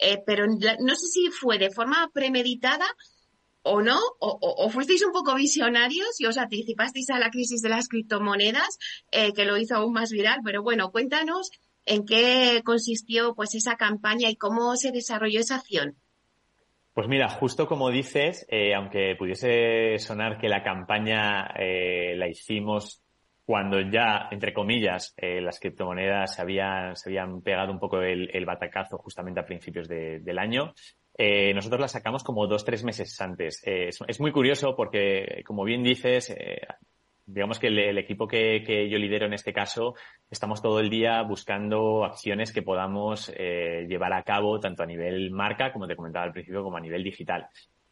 eh, 0.00 0.20
pero 0.26 0.46
no 0.48 0.94
sé 0.96 1.06
si 1.06 1.28
fue 1.30 1.58
de 1.58 1.70
forma 1.70 2.10
premeditada 2.12 2.86
o 3.62 3.82
no, 3.82 4.00
o, 4.18 4.68
fuisteis 4.70 5.04
un 5.06 5.12
poco 5.12 5.36
visionarios 5.36 6.20
y 6.20 6.26
os 6.26 6.38
anticipasteis 6.38 7.08
a 7.10 7.20
la 7.20 7.30
crisis 7.30 7.62
de 7.62 7.68
las 7.68 7.86
criptomonedas, 7.86 8.78
eh, 9.12 9.32
que 9.32 9.44
lo 9.44 9.56
hizo 9.56 9.76
aún 9.76 9.92
más 9.92 10.10
viral, 10.10 10.40
pero 10.44 10.64
bueno, 10.64 10.90
cuéntanos 10.90 11.52
en 11.84 12.04
qué 12.04 12.62
consistió 12.64 13.36
pues 13.36 13.54
esa 13.54 13.76
campaña 13.76 14.28
y 14.28 14.34
cómo 14.34 14.74
se 14.76 14.90
desarrolló 14.90 15.38
esa 15.38 15.54
acción. 15.54 15.96
Pues 16.98 17.06
mira, 17.06 17.28
justo 17.28 17.68
como 17.68 17.92
dices, 17.92 18.44
eh, 18.48 18.74
aunque 18.74 19.14
pudiese 19.16 20.00
sonar 20.00 20.36
que 20.36 20.48
la 20.48 20.64
campaña 20.64 21.46
eh, 21.56 22.16
la 22.16 22.26
hicimos 22.26 23.04
cuando 23.44 23.80
ya, 23.80 24.26
entre 24.32 24.52
comillas, 24.52 25.14
las 25.16 25.60
criptomonedas 25.60 26.34
se 26.34 26.42
habían, 26.42 26.96
se 26.96 27.08
habían 27.08 27.40
pegado 27.40 27.70
un 27.70 27.78
poco 27.78 28.00
el, 28.02 28.44
batacazo 28.44 28.98
justamente 28.98 29.38
a 29.38 29.46
principios 29.46 29.86
del 29.88 30.38
año, 30.40 30.74
eh, 31.20 31.52
nosotros 31.52 31.80
la 31.80 31.88
sacamos 31.88 32.22
como 32.22 32.46
dos, 32.46 32.64
tres 32.64 32.84
meses 32.84 33.20
antes. 33.20 33.60
Eh, 33.66 33.88
es, 34.06 34.20
muy 34.20 34.30
curioso 34.30 34.76
porque, 34.76 35.42
como 35.44 35.64
bien 35.64 35.82
dices, 35.82 36.30
eh, 36.30 36.60
digamos 37.28 37.58
que 37.58 37.66
el, 37.66 37.98
equipo 37.98 38.26
que, 38.26 38.88
yo 38.90 38.98
lidero 38.98 39.26
en 39.26 39.34
este 39.34 39.52
caso, 39.52 39.94
estamos 40.30 40.62
todo 40.62 40.80
el 40.80 40.88
día 40.88 41.22
buscando 41.22 42.04
acciones 42.04 42.52
que 42.52 42.62
podamos 42.62 43.30
eh, 43.36 43.86
llevar 43.86 44.14
a 44.14 44.22
cabo 44.22 44.58
tanto 44.58 44.82
a 44.82 44.86
nivel 44.86 45.30
marca, 45.30 45.70
como 45.72 45.86
te 45.86 45.94
comentaba 45.94 46.24
al 46.24 46.32
principio, 46.32 46.62
como 46.62 46.78
a 46.78 46.80
nivel 46.80 47.04
digital. 47.04 47.46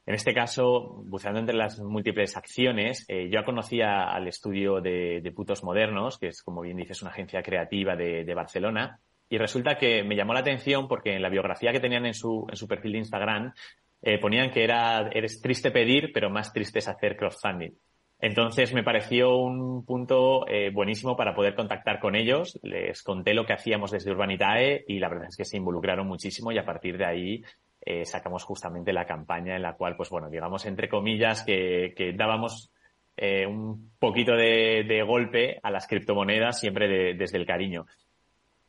En 0.06 0.14
este 0.14 0.32
caso, 0.32 1.02
buceando 1.04 1.40
entre 1.40 1.56
las 1.56 1.78
múltiples 1.80 2.36
acciones, 2.36 3.04
eh, 3.08 3.28
yo 3.30 3.44
conocía 3.44 4.04
al 4.04 4.26
estudio 4.26 4.80
de, 4.80 5.32
Putos 5.34 5.62
Modernos, 5.64 6.18
que 6.18 6.28
es, 6.28 6.42
como 6.42 6.62
bien 6.62 6.78
dices, 6.78 7.02
una 7.02 7.10
agencia 7.10 7.42
creativa 7.42 7.94
de, 7.94 8.34
Barcelona, 8.34 9.00
y 9.28 9.36
resulta 9.36 9.76
que 9.76 10.02
me 10.02 10.16
llamó 10.16 10.32
la 10.32 10.40
atención 10.40 10.88
porque 10.88 11.14
en 11.14 11.22
la 11.22 11.28
biografía 11.28 11.72
que 11.72 11.80
tenían 11.80 12.06
en 12.06 12.14
su, 12.14 12.46
perfil 12.68 12.92
de 12.92 12.98
Instagram 12.98 13.52
eh, 14.00 14.18
ponían 14.18 14.50
que 14.50 14.64
era, 14.64 15.10
eres 15.12 15.42
triste 15.42 15.72
pedir, 15.72 16.10
pero 16.14 16.30
más 16.30 16.52
triste 16.52 16.78
es 16.78 16.88
hacer 16.88 17.16
crowdfunding. 17.16 17.72
Entonces 18.18 18.72
me 18.72 18.82
pareció 18.82 19.36
un 19.36 19.84
punto 19.84 20.48
eh, 20.48 20.70
buenísimo 20.70 21.16
para 21.16 21.34
poder 21.34 21.54
contactar 21.54 22.00
con 22.00 22.16
ellos. 22.16 22.58
Les 22.62 23.02
conté 23.02 23.34
lo 23.34 23.44
que 23.44 23.52
hacíamos 23.52 23.90
desde 23.90 24.10
Urbanitae 24.10 24.84
y 24.88 24.98
la 24.98 25.08
verdad 25.08 25.28
es 25.28 25.36
que 25.36 25.44
se 25.44 25.58
involucraron 25.58 26.06
muchísimo 26.06 26.50
y 26.50 26.58
a 26.58 26.64
partir 26.64 26.96
de 26.96 27.04
ahí 27.04 27.44
eh, 27.82 28.06
sacamos 28.06 28.42
justamente 28.44 28.92
la 28.92 29.04
campaña 29.04 29.54
en 29.54 29.62
la 29.62 29.74
cual, 29.74 29.96
pues 29.96 30.08
bueno, 30.08 30.30
digamos 30.30 30.64
entre 30.64 30.88
comillas 30.88 31.44
que, 31.44 32.14
dábamos 32.16 32.72
eh, 33.18 33.46
un 33.46 33.92
poquito 33.98 34.34
de, 34.34 35.04
golpe 35.06 35.60
a 35.62 35.70
las 35.70 35.86
criptomonedas 35.86 36.58
siempre 36.58 37.14
desde 37.14 37.36
el 37.36 37.46
cariño. 37.46 37.86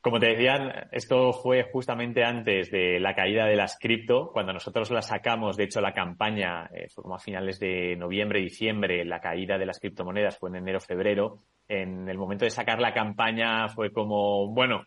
Como 0.07 0.21
te 0.21 0.27
decían, 0.27 0.87
esto 0.93 1.33
fue 1.33 1.63
justamente 1.63 2.23
antes 2.23 2.71
de 2.71 2.97
la 2.97 3.13
caída 3.13 3.45
de 3.45 3.57
las 3.57 3.77
cripto, 3.77 4.31
cuando 4.31 4.53
nosotros 4.53 4.89
la 4.89 5.01
sacamos, 5.01 5.57
de 5.57 5.65
hecho 5.65 5.81
la 5.81 5.91
campaña 5.91 6.69
eh, 6.73 6.87
fue 6.87 7.03
como 7.03 7.15
a 7.15 7.19
finales 7.19 7.59
de 7.59 7.97
noviembre, 7.97 8.39
diciembre, 8.39 9.03
la 9.03 9.19
caída 9.19 9.57
de 9.57 9.65
las 9.65 9.81
criptomonedas 9.81 10.37
fue 10.37 10.49
en 10.49 10.55
enero, 10.55 10.79
febrero. 10.79 11.39
En 11.67 12.07
el 12.07 12.17
momento 12.17 12.45
de 12.45 12.51
sacar 12.51 12.79
la 12.79 12.93
campaña 12.93 13.67
fue 13.67 13.91
como, 13.91 14.47
bueno, 14.47 14.85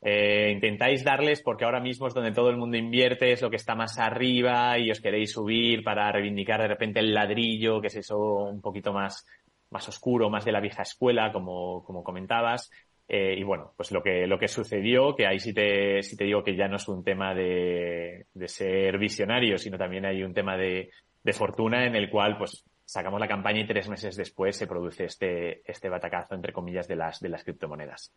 eh, 0.00 0.50
intentáis 0.52 1.04
darles 1.04 1.42
porque 1.42 1.64
ahora 1.64 1.78
mismo 1.78 2.08
es 2.08 2.14
donde 2.14 2.32
todo 2.32 2.50
el 2.50 2.56
mundo 2.56 2.76
invierte, 2.76 3.30
es 3.30 3.42
lo 3.42 3.50
que 3.50 3.56
está 3.56 3.76
más 3.76 4.00
arriba 4.00 4.80
y 4.80 4.90
os 4.90 5.00
queréis 5.00 5.30
subir 5.30 5.84
para 5.84 6.10
reivindicar 6.10 6.60
de 6.60 6.66
repente 6.66 6.98
el 6.98 7.14
ladrillo, 7.14 7.80
que 7.80 7.86
es 7.86 7.94
eso 7.94 8.18
un 8.18 8.60
poquito 8.60 8.92
más, 8.92 9.24
más 9.70 9.88
oscuro, 9.88 10.28
más 10.28 10.44
de 10.44 10.50
la 10.50 10.60
vieja 10.60 10.82
escuela, 10.82 11.32
como, 11.32 11.84
como 11.84 12.02
comentabas. 12.02 12.68
Eh, 13.08 13.36
y 13.38 13.44
bueno, 13.44 13.72
pues 13.76 13.92
lo 13.92 14.02
que, 14.02 14.26
lo 14.26 14.38
que 14.38 14.48
sucedió, 14.48 15.14
que 15.14 15.26
ahí 15.26 15.38
sí 15.38 15.52
te, 15.52 16.02
sí 16.02 16.16
te 16.16 16.24
digo 16.24 16.42
que 16.42 16.56
ya 16.56 16.66
no 16.66 16.76
es 16.76 16.88
un 16.88 17.04
tema 17.04 17.34
de, 17.34 18.26
de 18.34 18.48
ser 18.48 18.98
visionario, 18.98 19.58
sino 19.58 19.78
también 19.78 20.04
hay 20.04 20.24
un 20.24 20.34
tema 20.34 20.56
de, 20.56 20.90
de 21.22 21.32
fortuna 21.32 21.86
en 21.86 21.94
el 21.94 22.10
cual 22.10 22.36
pues 22.36 22.64
sacamos 22.84 23.20
la 23.20 23.28
campaña 23.28 23.60
y 23.60 23.66
tres 23.66 23.88
meses 23.88 24.16
después 24.16 24.56
se 24.56 24.66
produce 24.66 25.04
este, 25.04 25.62
este 25.70 25.88
batacazo, 25.88 26.34
entre 26.34 26.52
comillas, 26.52 26.88
de 26.88 26.96
las, 26.96 27.20
de 27.20 27.28
las 27.28 27.44
criptomonedas. 27.44 28.12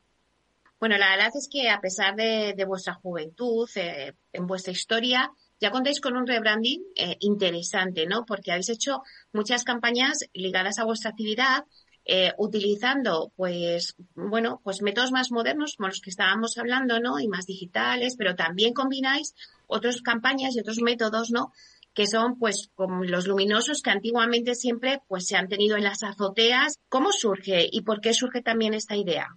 Bueno, 0.79 0.97
la 0.97 1.09
verdad 1.09 1.31
es 1.35 1.49
que 1.51 1.69
a 1.69 1.81
pesar 1.81 2.15
de, 2.15 2.65
vuestra 2.65 2.93
juventud, 2.93 3.69
eh, 3.75 4.13
en 4.31 4.47
vuestra 4.47 4.71
historia, 4.71 5.31
ya 5.59 5.71
contáis 5.71 5.99
con 5.99 6.15
un 6.15 6.25
rebranding 6.25 6.81
eh, 6.95 7.17
interesante, 7.19 8.05
¿no? 8.05 8.25
Porque 8.25 8.51
habéis 8.51 8.69
hecho 8.69 9.01
muchas 9.33 9.65
campañas 9.65 10.19
ligadas 10.33 10.79
a 10.79 10.85
vuestra 10.85 11.09
actividad, 11.09 11.65
eh, 12.11 12.33
utilizando, 12.37 13.31
pues, 13.35 13.95
bueno, 14.15 14.61
pues 14.63 14.81
métodos 14.81 15.11
más 15.11 15.31
modernos, 15.31 15.75
como 15.77 15.89
los 15.89 16.01
que 16.01 16.09
estábamos 16.09 16.57
hablando, 16.57 16.99
¿no? 16.99 17.19
Y 17.19 17.27
más 17.27 17.45
digitales, 17.45 18.15
pero 18.17 18.35
también 18.35 18.73
combináis 18.73 19.35
otras 19.67 20.01
campañas 20.01 20.55
y 20.55 20.59
otros 20.59 20.81
métodos, 20.81 21.29
¿no? 21.31 21.51
que 21.93 22.05
son 22.05 22.37
pues 22.37 22.69
como 22.75 23.03
los 23.03 23.27
luminosos 23.27 23.81
que 23.81 23.89
antiguamente 23.89 24.55
siempre 24.55 25.01
pues 25.07 25.25
se 25.27 25.35
han 25.35 25.49
tenido 25.49 25.75
en 25.75 25.83
las 25.83 26.03
azoteas. 26.03 26.79
¿Cómo 26.87 27.11
surge 27.11 27.67
y 27.69 27.81
por 27.81 27.99
qué 27.99 28.13
surge 28.13 28.41
también 28.41 28.73
esta 28.73 28.95
idea? 28.95 29.27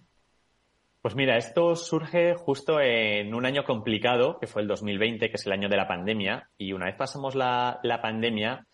Pues 1.03 1.15
mira, 1.15 1.35
esto 1.35 1.75
surge 1.75 2.33
justo 2.33 2.79
en 2.79 3.33
un 3.33 3.45
año 3.45 3.65
complicado, 3.65 4.39
que 4.39 4.47
fue 4.47 4.61
el 4.61 4.69
2020, 4.69 5.29
que 5.29 5.35
es 5.35 5.45
el 5.45 5.51
año 5.51 5.67
de 5.67 5.75
la 5.75 5.85
pandemia, 5.85 6.49
y 6.57 6.71
una 6.71 6.85
vez 6.85 6.95
pasamos 6.95 7.35
la, 7.35 7.81
pandemia, 8.01 8.65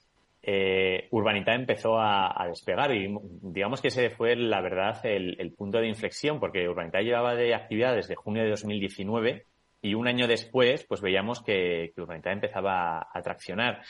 eh, 0.41 1.08
Urbanita 1.12 1.53
empezó 1.53 2.00
a, 2.00 2.46
despegar 2.48 2.96
y 2.96 3.13
digamos 3.41 3.81
que 3.81 3.89
ese 3.89 4.10
fue, 4.10 4.36
la 4.36 4.62
verdad, 4.62 5.00
el, 5.05 5.53
punto 5.58 5.79
de 5.79 5.88
inflexión, 5.88 6.39
porque 6.39 6.67
Urbanita 6.67 7.01
llevaba 7.01 7.36
de 7.36 7.53
actividad 7.53 7.96
desde 7.96 8.15
junio 8.15 8.43
de 8.43 8.50
2019 8.50 9.46
y 9.81 9.93
un 9.93 10.08
año 10.08 10.27
después, 10.27 10.86
pues 10.86 11.01
veíamos 11.01 11.41
que, 11.41 11.91
que 11.93 12.01
Urbanita 12.01 12.31
empezaba 12.31 13.08
a 13.13 13.22
traccionar. 13.22 13.81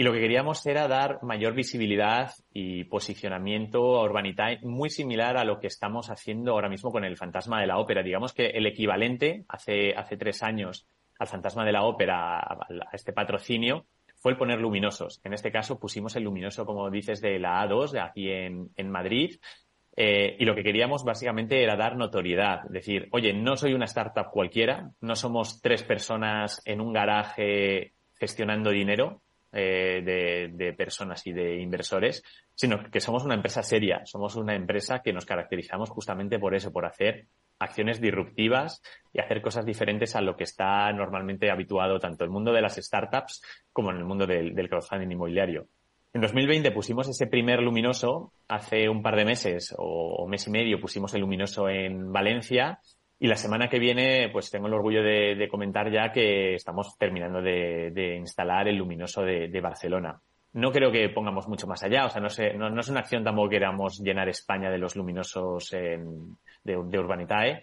Y 0.00 0.02
lo 0.02 0.14
que 0.14 0.20
queríamos 0.20 0.64
era 0.64 0.88
dar 0.88 1.22
mayor 1.22 1.52
visibilidad 1.52 2.32
y 2.54 2.84
posicionamiento 2.84 3.98
a 3.98 4.04
Urbanitae, 4.04 4.58
muy 4.62 4.88
similar 4.88 5.36
a 5.36 5.44
lo 5.44 5.60
que 5.60 5.66
estamos 5.66 6.08
haciendo 6.08 6.52
ahora 6.52 6.70
mismo 6.70 6.90
con 6.90 7.04
el 7.04 7.18
Fantasma 7.18 7.60
de 7.60 7.66
la 7.66 7.76
Ópera. 7.76 8.02
Digamos 8.02 8.32
que 8.32 8.46
el 8.46 8.64
equivalente 8.64 9.44
hace, 9.46 9.92
hace 9.94 10.16
tres 10.16 10.42
años 10.42 10.86
al 11.18 11.26
Fantasma 11.26 11.66
de 11.66 11.72
la 11.72 11.82
Ópera, 11.82 12.38
a, 12.38 12.66
este 12.94 13.12
patrocinio, 13.12 13.84
fue 14.20 14.32
el 14.32 14.38
poner 14.38 14.60
luminosos. 14.60 15.20
En 15.24 15.32
este 15.32 15.50
caso 15.50 15.80
pusimos 15.80 16.14
el 16.14 16.24
luminoso, 16.24 16.66
como 16.66 16.90
dices, 16.90 17.20
de 17.20 17.38
la 17.38 17.66
A2, 17.66 17.90
de 17.90 18.00
aquí 18.00 18.30
en, 18.30 18.90
Madrid. 18.90 19.40
Eh, 19.96 20.36
y 20.38 20.44
lo 20.44 20.54
que 20.54 20.62
queríamos 20.62 21.04
básicamente 21.04 21.62
era 21.62 21.74
dar 21.74 21.96
notoriedad. 21.96 22.62
Decir, 22.68 23.08
oye, 23.12 23.32
no 23.32 23.56
soy 23.56 23.72
una 23.72 23.86
startup 23.86 24.30
cualquiera, 24.30 24.90
no 25.00 25.16
somos 25.16 25.60
tres 25.62 25.82
personas 25.82 26.62
en 26.66 26.80
un 26.80 26.92
garaje 26.92 27.94
gestionando 28.18 28.70
dinero, 28.70 29.22
eh, 29.52 30.50
de, 30.54 30.72
personas 30.74 31.26
y 31.26 31.32
de 31.32 31.60
inversores, 31.60 32.22
sino 32.54 32.88
que 32.88 33.00
somos 33.00 33.24
una 33.24 33.34
empresa 33.34 33.64
seria, 33.64 34.02
somos 34.04 34.36
una 34.36 34.54
empresa 34.54 35.00
que 35.02 35.12
nos 35.12 35.26
caracterizamos 35.26 35.90
justamente 35.90 36.38
por 36.38 36.54
eso, 36.54 36.72
por 36.72 36.86
hacer 36.86 37.26
acciones 37.60 38.00
disruptivas 38.00 38.82
y 39.12 39.20
hacer 39.20 39.40
cosas 39.40 39.64
diferentes 39.64 40.16
a 40.16 40.20
lo 40.20 40.36
que 40.36 40.44
está 40.44 40.92
normalmente 40.92 41.50
habituado 41.50 42.00
tanto 42.00 42.24
el 42.24 42.30
mundo 42.30 42.52
de 42.52 42.62
las 42.62 42.76
startups 42.76 43.42
como 43.72 43.90
en 43.90 43.98
el 43.98 44.04
mundo 44.04 44.26
del, 44.26 44.68
crowdfunding 44.68 45.12
inmobiliario. 45.12 45.68
En 46.12 46.22
2020 46.22 46.72
pusimos 46.72 47.08
ese 47.08 47.28
primer 47.28 47.60
luminoso, 47.62 48.32
hace 48.48 48.88
un 48.88 49.02
par 49.02 49.14
de 49.14 49.24
meses 49.24 49.72
o 49.78 50.26
mes 50.26 50.48
y 50.48 50.50
medio 50.50 50.80
pusimos 50.80 51.14
el 51.14 51.20
luminoso 51.20 51.68
en 51.68 52.10
Valencia 52.10 52.80
y 53.22 53.28
la 53.28 53.36
semana 53.36 53.68
que 53.68 53.78
viene, 53.78 54.30
pues 54.32 54.50
tengo 54.50 54.66
el 54.66 54.72
orgullo 54.72 55.02
de, 55.02 55.46
comentar 55.50 55.92
ya 55.92 56.10
que 56.10 56.54
estamos 56.54 56.96
terminando 56.96 57.42
de, 57.42 58.16
instalar 58.18 58.66
el 58.66 58.76
luminoso 58.76 59.22
de, 59.22 59.60
Barcelona. 59.60 60.18
No 60.54 60.72
creo 60.72 60.90
que 60.90 61.10
pongamos 61.10 61.46
mucho 61.46 61.66
más 61.66 61.82
allá, 61.84 62.06
o 62.06 62.08
sea, 62.08 62.20
no, 62.20 62.30
sé, 62.30 62.54
no, 62.54 62.80
es 62.80 62.88
una 62.88 63.00
acción 63.00 63.22
tampoco 63.22 63.50
que 63.50 63.56
queramos 63.56 64.00
llenar 64.00 64.28
España 64.30 64.70
de 64.70 64.78
los 64.78 64.96
luminosos 64.96 65.72
de, 66.64 66.76
Urbanitae, 66.76 67.60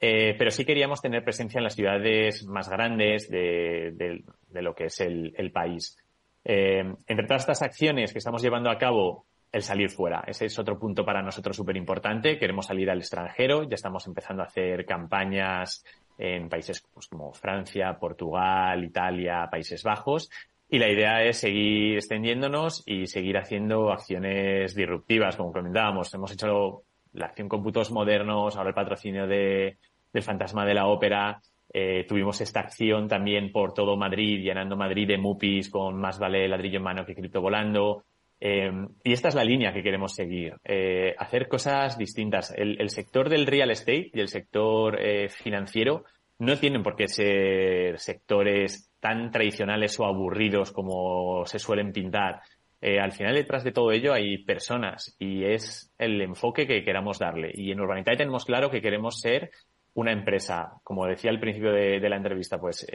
eh, 0.00 0.34
pero 0.38 0.50
sí 0.50 0.64
queríamos 0.64 1.00
tener 1.00 1.24
presencia 1.24 1.58
en 1.58 1.64
las 1.64 1.74
ciudades 1.74 2.46
más 2.46 2.68
grandes 2.68 3.28
de, 3.28 4.22
lo 4.52 4.74
que 4.74 4.84
es 4.86 5.00
el, 5.00 5.50
país. 5.52 5.96
Eh, 6.44 6.84
entre 7.06 7.26
todas 7.26 7.42
estas 7.42 7.62
acciones 7.62 8.12
que 8.12 8.18
estamos 8.18 8.42
llevando 8.42 8.70
a 8.70 8.78
cabo, 8.78 9.26
el 9.50 9.62
salir 9.62 9.90
fuera. 9.90 10.22
Ese 10.26 10.46
es 10.46 10.58
otro 10.58 10.78
punto 10.78 11.04
para 11.04 11.22
nosotros 11.22 11.56
súper 11.56 11.76
importante. 11.76 12.38
Queremos 12.38 12.66
salir 12.66 12.90
al 12.90 12.98
extranjero. 12.98 13.62
Ya 13.62 13.76
estamos 13.76 14.06
empezando 14.06 14.42
a 14.42 14.46
hacer 14.46 14.84
campañas 14.84 15.84
en 16.18 16.48
países 16.48 16.84
pues, 16.92 17.06
como 17.06 17.32
Francia, 17.32 17.96
Portugal, 17.98 18.84
Italia, 18.84 19.48
Países 19.50 19.82
Bajos. 19.82 20.30
Y 20.68 20.78
la 20.78 20.90
idea 20.90 21.22
es 21.22 21.38
seguir 21.38 21.94
extendiéndonos 21.94 22.82
y 22.84 23.06
seguir 23.06 23.38
haciendo 23.38 23.90
acciones 23.90 24.74
disruptivas, 24.74 25.36
como 25.36 25.52
comentábamos. 25.52 26.12
Hemos 26.12 26.32
hecho 26.32 26.82
la 27.18 27.26
acción 27.26 27.48
con 27.48 27.62
putos 27.62 27.90
modernos, 27.90 28.56
ahora 28.56 28.70
el 28.70 28.74
patrocinio 28.74 29.26
de, 29.26 29.78
del 30.12 30.22
fantasma 30.22 30.64
de 30.64 30.74
la 30.74 30.86
ópera. 30.86 31.40
Eh, 31.72 32.06
tuvimos 32.08 32.40
esta 32.40 32.60
acción 32.60 33.08
también 33.08 33.52
por 33.52 33.74
todo 33.74 33.96
Madrid, 33.96 34.40
llenando 34.40 34.76
Madrid 34.76 35.06
de 35.06 35.18
mupis 35.18 35.68
con 35.68 36.00
más 36.00 36.18
vale 36.18 36.48
ladrillo 36.48 36.78
en 36.78 36.84
mano 36.84 37.04
que 37.04 37.14
cripto 37.14 37.40
volando. 37.40 38.04
Eh, 38.40 38.70
y 39.04 39.12
esta 39.12 39.28
es 39.28 39.34
la 39.34 39.44
línea 39.44 39.72
que 39.72 39.82
queremos 39.82 40.14
seguir, 40.14 40.54
eh, 40.64 41.14
hacer 41.18 41.48
cosas 41.48 41.98
distintas. 41.98 42.54
El, 42.56 42.88
sector 42.88 43.28
del 43.28 43.46
real 43.46 43.70
estate 43.70 44.10
y 44.14 44.20
el 44.20 44.28
sector 44.28 44.98
financiero 45.28 46.04
no 46.38 46.56
tienen 46.56 46.84
por 46.84 46.94
qué 46.94 47.08
ser 47.08 47.98
sectores 47.98 48.92
tan 49.00 49.30
tradicionales 49.30 49.98
o 49.98 50.06
aburridos 50.06 50.72
como 50.72 51.44
se 51.46 51.58
suelen 51.58 51.92
pintar. 51.92 52.40
Al 52.80 53.12
final, 53.12 53.34
detrás 53.34 53.64
de 53.64 53.72
todo 53.72 53.90
ello 53.92 54.12
hay 54.12 54.38
personas 54.44 55.16
y 55.18 55.44
es 55.44 55.92
el 55.98 56.20
enfoque 56.22 56.66
que 56.66 56.84
queramos 56.84 57.18
darle. 57.18 57.50
Y 57.54 57.72
en 57.72 57.80
Urbanitae 57.80 58.16
tenemos 58.16 58.44
claro 58.44 58.70
que 58.70 58.80
queremos 58.80 59.20
ser 59.20 59.50
una 59.94 60.12
empresa, 60.12 60.74
como 60.84 61.06
decía 61.06 61.30
al 61.30 61.40
principio 61.40 61.72
de, 61.72 62.08
la 62.08 62.16
entrevista, 62.16 62.58
pues 62.60 62.86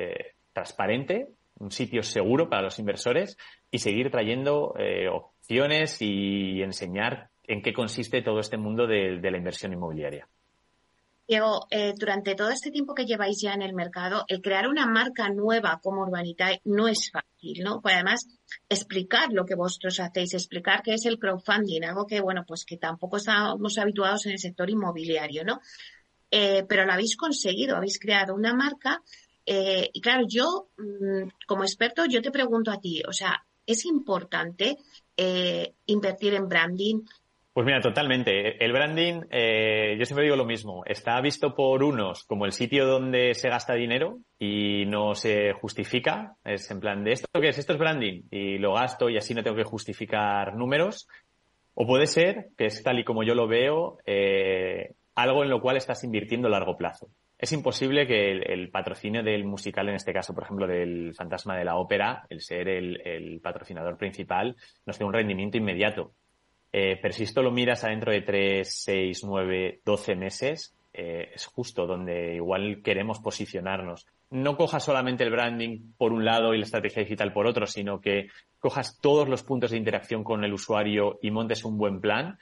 transparente, 0.54 1.28
un 1.60 1.72
sitio 1.72 2.04
seguro 2.04 2.50
para 2.50 2.64
los 2.64 2.80
inversores 2.80 3.38
y 3.72 3.80
seguir 3.80 4.12
trayendo 4.12 4.74
eh, 4.78 5.08
opciones 5.10 6.02
y 6.02 6.62
enseñar 6.62 7.30
en 7.46 7.62
qué 7.62 7.74
consiste 7.74 8.22
todo 8.22 8.40
este 8.40 8.58
mundo 8.58 8.88
de, 8.88 9.20
la 9.22 9.38
inversión 9.38 9.74
inmobiliaria. 9.74 10.28
Diego, 11.26 11.68
eh, 11.70 11.94
durante 11.98 12.36
todo 12.36 12.50
este 12.50 12.70
tiempo 12.70 12.94
que 12.94 13.06
lleváis 13.06 13.42
ya 13.42 13.54
en 13.54 13.62
el 13.62 13.74
mercado, 13.74 14.26
el 14.28 14.42
crear 14.42 14.68
una 14.68 14.86
marca 14.86 15.30
nueva 15.30 15.80
como 15.82 16.02
Urbanitae 16.02 16.62
no 16.66 16.90
es 16.90 17.12
fácil, 17.12 17.64
¿no? 17.64 17.82
Pues 17.82 17.96
además, 17.96 18.28
explicar 18.68 19.32
lo 19.32 19.46
que 19.46 19.56
vosotros 19.56 20.02
hacéis, 20.02 20.34
explicar 20.34 20.82
qué 20.84 20.96
es 20.96 21.06
el 21.06 21.20
crowdfunding, 21.20 21.84
algo 21.84 22.06
que, 22.06 22.20
bueno, 22.20 22.44
pues 22.46 22.66
que 22.66 22.78
tampoco 22.78 23.18
estamos 23.18 23.78
habituados 23.78 24.26
en 24.26 24.34
el 24.34 24.40
sector 24.40 24.70
inmobiliario, 24.70 25.46
¿no? 25.46 25.62
Eh, 26.30 26.66
pero 26.68 26.86
lo 26.86 26.92
habéis 26.92 27.16
conseguido, 27.16 27.78
habéis 27.78 28.00
creado 28.00 28.36
una 28.36 28.54
marca. 28.54 29.02
Eh, 29.46 29.90
y 29.94 30.02
claro, 30.02 30.26
yo, 30.28 30.70
mm, 30.78 31.30
como 31.48 31.64
experto, 31.64 32.06
yo 32.06 32.22
te 32.22 32.32
pregunto 32.32 32.70
a 32.70 32.82
ti, 32.82 33.02
o 33.08 33.14
sea, 33.14 33.46
¿es 33.66 33.86
importante 33.86 34.78
invertir 35.86 36.34
en 36.34 36.50
branding? 36.50 37.04
Pues 37.54 37.68
mira, 37.68 37.82
totalmente. 37.82 38.64
El 38.66 38.74
branding, 38.74 39.26
eh, 39.30 39.96
yo 40.00 40.06
siempre 40.06 40.24
digo 40.24 40.36
lo 40.36 40.46
mismo, 40.46 40.84
está 40.88 41.22
visto 41.22 41.54
por 41.54 41.84
unos 41.84 42.24
como 42.24 42.46
el 42.46 42.52
sitio 42.52 42.88
donde 42.88 43.36
se 43.36 43.48
gasta 43.48 43.76
dinero 43.76 44.18
y 44.40 44.88
no 44.88 45.14
se 45.14 45.54
justifica. 45.54 46.36
Es 46.44 46.72
en 46.72 46.80
plan, 46.80 47.04
¿de 47.04 47.12
esto 47.12 47.28
qué 47.40 47.50
es? 47.50 47.60
Esto 47.60 47.74
es 47.74 47.80
branding 47.80 48.24
y 48.32 48.58
lo 48.58 48.74
gasto 48.74 49.08
y 49.08 49.18
así 49.18 49.36
no 49.36 49.44
tengo 49.44 49.56
que 49.56 49.64
justificar 49.64 50.56
números. 50.56 51.08
O 51.76 51.86
puede 51.86 52.08
ser, 52.08 52.48
que 52.58 52.66
es 52.66 52.82
tal 52.82 52.98
y 52.98 53.04
como 53.04 53.24
yo 53.24 53.36
lo 53.36 53.48
veo, 53.48 54.00
eh, 54.08 54.96
algo 55.14 55.44
en 55.44 55.52
lo 55.52 55.62
cual 55.62 55.78
estás 55.78 56.04
invirtiendo 56.04 56.48
a 56.48 56.52
largo 56.52 56.76
plazo. 56.76 57.10
Es 57.38 57.52
imposible 57.52 58.08
que 58.08 58.32
el, 58.32 58.72
patrocinio 58.72 59.22
del 59.22 59.46
musical, 59.46 59.90
en 59.90 59.96
este 59.96 60.14
caso, 60.14 60.34
por 60.34 60.46
ejemplo, 60.46 60.66
del 60.66 61.14
Fantasma 61.14 61.56
de 61.56 61.66
la 61.66 61.76
Ópera, 61.76 62.26
el 62.30 62.42
ser 62.42 62.68
el, 62.68 63.00
el 63.06 63.42
patrocinador 63.42 63.98
principal, 63.98 64.56
nos 64.88 64.98
dé 64.98 65.06
un 65.06 65.14
rendimiento 65.14 65.58
inmediato 65.58 66.14
eh, 66.76 66.98
pero 67.00 67.14
si 67.14 67.24
esto 67.24 67.44
lo 67.44 67.52
miras 67.52 67.84
adentro 67.84 68.12
de 68.12 68.22
3, 68.22 68.68
6, 68.68 69.24
9, 69.26 69.82
12 69.86 70.16
meses, 70.16 70.76
eh, 70.92 71.30
es 71.36 71.46
justo 71.46 71.86
donde 71.86 72.34
igual 72.34 72.82
queremos 72.84 73.20
posicionarnos. 73.20 74.08
No 74.32 74.58
cojas 74.58 74.84
solamente 74.84 75.24
el 75.24 75.30
branding 75.30 75.94
por 75.98 76.12
un 76.12 76.26
lado 76.26 76.56
y 76.56 76.58
la 76.58 76.66
estrategia 76.66 77.04
digital 77.04 77.32
por 77.32 77.46
otro, 77.46 77.68
sino 77.68 78.02
que 78.02 78.30
cojas 78.60 79.00
todos 79.00 79.30
los 79.30 79.44
puntos 79.44 79.70
de 79.70 79.78
interacción 79.78 80.24
con 80.24 80.44
el 80.44 80.52
usuario 80.52 81.20
y 81.22 81.30
montes 81.30 81.64
un 81.64 81.78
buen 81.78 82.02
plan. 82.02 82.40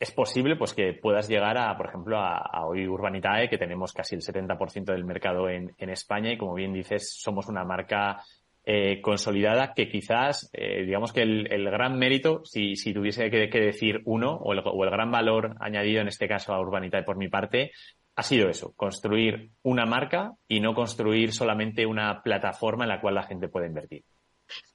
Es 0.00 0.10
posible 0.10 0.56
pues 0.56 0.72
que 0.72 0.94
puedas 0.94 1.28
llegar 1.28 1.58
a, 1.58 1.76
por 1.76 1.86
ejemplo, 1.86 2.18
a, 2.18 2.66
hoy 2.66 2.88
Urbanitae, 2.88 3.50
que 3.50 3.58
tenemos 3.58 3.92
casi 3.92 4.14
el 4.14 4.22
70% 4.22 4.84
del 4.84 5.04
mercado 5.04 5.50
en, 5.50 5.74
en 5.76 5.90
España 5.90 6.32
y 6.32 6.38
como 6.38 6.54
bien 6.54 6.72
dices, 6.72 7.14
somos 7.20 7.48
una 7.48 7.64
marca 7.64 8.22
eh, 8.66 9.00
consolidada 9.02 9.74
que 9.74 9.88
quizás, 9.88 10.50
eh, 10.54 10.84
digamos 10.84 11.12
que 11.12 11.22
el, 11.22 11.64
gran 11.70 11.98
mérito, 11.98 12.44
si, 12.44 12.74
tuviese 12.94 13.30
que, 13.30 13.60
decir 13.60 14.00
uno, 14.06 14.32
o 14.32 14.52
el, 14.52 14.62
o 14.64 14.84
el, 14.84 14.90
gran 14.90 15.10
valor 15.10 15.54
añadido 15.60 16.00
en 16.00 16.08
este 16.08 16.28
caso 16.28 16.54
a 16.54 16.60
Urbanitae 16.60 17.02
por 17.02 17.16
mi 17.16 17.28
parte, 17.28 17.72
ha 18.16 18.22
sido 18.22 18.48
eso, 18.48 18.72
construir 18.76 19.50
una 19.62 19.84
marca 19.84 20.32
y 20.48 20.60
no 20.60 20.74
construir 20.74 21.32
solamente 21.32 21.84
una 21.84 22.22
plataforma 22.22 22.84
en 22.84 22.90
la 22.90 23.00
cual 23.00 23.16
la 23.16 23.24
gente 23.24 23.48
puede 23.48 23.66
invertir. 23.66 24.04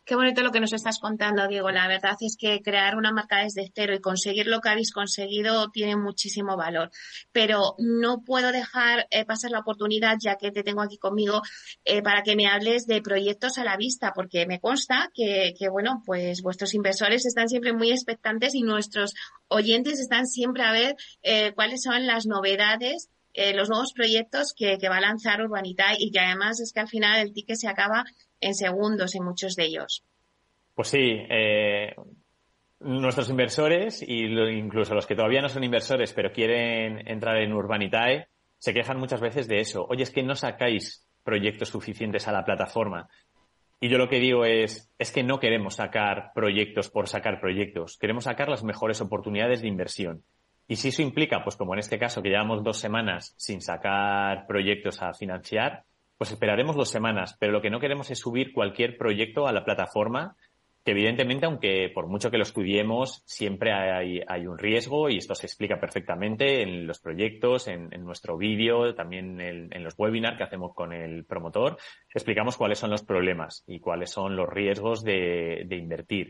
Qué 0.10 0.16
bonito 0.16 0.42
lo 0.42 0.52
que 0.52 0.60
nos 0.60 0.74
estás 0.74 0.98
contando, 0.98 1.48
Diego. 1.48 1.70
La 1.70 1.88
verdad 1.88 2.16
es 2.22 2.36
que 2.36 2.64
crear 2.64 2.96
una 2.96 3.12
marca 3.12 3.44
desde 3.44 3.72
cero 3.76 3.94
y 3.94 4.02
conseguir 4.02 4.48
lo 4.48 4.60
que 4.60 4.70
habéis 4.70 4.92
conseguido 4.92 5.70
tiene 5.70 5.96
muchísimo 5.98 6.58
valor. 6.58 6.90
Pero 7.32 7.76
no 7.78 8.24
puedo 8.24 8.52
dejar 8.52 9.06
eh, 9.12 9.24
pasar 9.26 9.52
la 9.52 9.60
oportunidad, 9.60 10.16
ya 10.20 10.36
que 10.36 10.50
te 10.52 10.64
tengo 10.64 10.82
aquí 10.82 10.98
conmigo, 10.98 11.44
eh, 11.86 12.02
para 12.02 12.24
que 12.24 12.36
me 12.36 12.48
hables 12.48 12.88
de 12.88 13.04
proyectos 13.04 13.60
a 13.60 13.64
la 13.64 13.78
vista, 13.78 14.12
porque 14.16 14.48
me 14.48 14.60
consta 14.60 15.12
que, 15.14 15.54
que, 15.56 15.70
bueno, 15.70 16.02
pues 16.04 16.42
vuestros 16.42 16.74
inversores 16.74 17.28
están 17.28 17.48
siempre 17.48 17.74
muy 17.74 17.92
expectantes 17.92 18.56
y 18.56 18.64
nuestros 18.64 19.14
oyentes 19.48 20.00
están 20.00 20.26
siempre 20.26 20.64
a 20.64 20.72
ver 20.72 20.96
eh, 21.22 21.54
cuáles 21.54 21.84
son 21.84 22.08
las 22.08 22.26
novedades 22.26 23.10
eh, 23.34 23.54
los 23.54 23.70
nuevos 23.70 23.94
proyectos 23.94 24.54
que, 24.56 24.78
va 24.90 24.98
a 24.98 25.02
lanzar 25.02 25.42
Urbanita 25.42 25.94
y 25.98 26.12
que 26.12 26.20
además 26.20 26.60
es 26.60 26.74
que 26.74 26.80
al 26.80 26.88
final 26.88 27.20
el 27.20 27.34
ticket 27.34 27.58
se 27.58 27.68
acaba 27.68 28.04
en 28.42 28.56
segundos 28.56 29.16
en 29.16 29.24
muchos 29.24 29.56
de 29.56 29.66
ellos. 29.66 30.04
Pues 30.76 30.88
sí, 30.88 31.18
eh, 31.30 31.94
nuestros 32.80 33.30
inversores 33.30 34.02
y 34.02 34.24
incluso 34.24 34.96
los 34.96 35.06
que 35.06 35.16
todavía 35.16 35.42
no 35.42 35.50
son 35.50 35.64
inversores 35.64 36.14
pero 36.14 36.32
quieren 36.32 37.08
entrar 37.08 37.38
en 37.38 37.54
Urbanitae 37.54 38.28
se 38.58 38.74
quejan 38.74 38.98
muchas 38.98 39.22
veces 39.22 39.48
de 39.48 39.60
eso. 39.60 39.86
Oye, 39.90 40.04
es 40.04 40.12
que 40.12 40.24
no 40.24 40.36
sacáis 40.36 41.08
proyectos 41.24 41.70
suficientes 41.70 42.28
a 42.28 42.32
la 42.32 42.44
plataforma. 42.44 43.08
Y 43.80 43.88
yo 43.88 43.98
lo 43.98 44.10
que 44.10 44.20
digo 44.20 44.44
es, 44.44 44.92
es 45.00 45.12
que 45.12 45.24
no 45.24 45.40
queremos 45.40 45.76
sacar 45.76 46.32
proyectos 46.36 46.90
por 46.90 47.08
sacar 47.08 47.40
proyectos. 47.40 47.98
Queremos 47.98 48.26
sacar 48.26 48.50
las 48.50 48.64
mejores 48.64 49.00
oportunidades 49.00 49.62
de 49.62 49.70
inversión. 49.70 50.24
Y 50.70 50.76
si 50.76 50.90
eso 50.90 51.02
implica, 51.02 51.44
pues 51.44 51.56
como 51.56 51.74
en 51.74 51.80
este 51.80 51.98
caso, 51.98 52.22
que 52.22 52.30
llevamos 52.30 52.64
dos 52.64 52.78
semanas 52.78 53.34
sin 53.38 53.60
sacar 53.60 54.46
proyectos 54.46 55.02
a 55.02 55.16
financiar, 55.16 55.84
pues 56.16 56.32
esperaremos 56.32 56.76
dos 56.76 56.92
semanas, 56.92 57.36
pero 57.40 57.52
lo 57.52 57.60
que 57.60 57.72
no 57.72 57.80
queremos 57.80 58.12
es 58.12 58.20
subir 58.20 58.54
cualquier 58.54 58.96
proyecto 58.96 59.48
a 59.48 59.52
la 59.52 59.66
plataforma, 59.66 60.36
que 60.86 60.92
evidentemente, 60.92 61.48
aunque 61.48 61.90
por 61.92 62.06
mucho 62.06 62.30
que 62.30 62.38
lo 62.38 62.44
estudiemos, 62.44 63.24
siempre 63.26 63.74
hay, 63.74 64.46
un 64.46 64.60
riesgo 64.60 65.10
y 65.10 65.18
esto 65.18 65.34
se 65.34 65.48
explica 65.48 65.80
perfectamente 65.80 66.62
en 66.62 66.86
los 66.86 67.00
proyectos, 67.00 67.68
en, 67.68 67.90
nuestro 68.06 68.38
vídeo, 68.38 68.94
también 68.94 69.42
en, 69.42 69.84
los 69.84 69.98
webinars 69.98 70.38
que 70.38 70.44
hacemos 70.44 70.76
con 70.76 70.94
el 70.94 71.26
promotor, 71.26 71.78
explicamos 72.14 72.58
cuáles 72.58 72.78
son 72.78 72.92
los 72.92 73.02
problemas 73.02 73.64
y 73.66 73.80
cuáles 73.80 74.12
son 74.12 74.36
los 74.36 74.48
riesgos 74.48 75.04
de 75.04 75.66
invertir. 75.72 76.30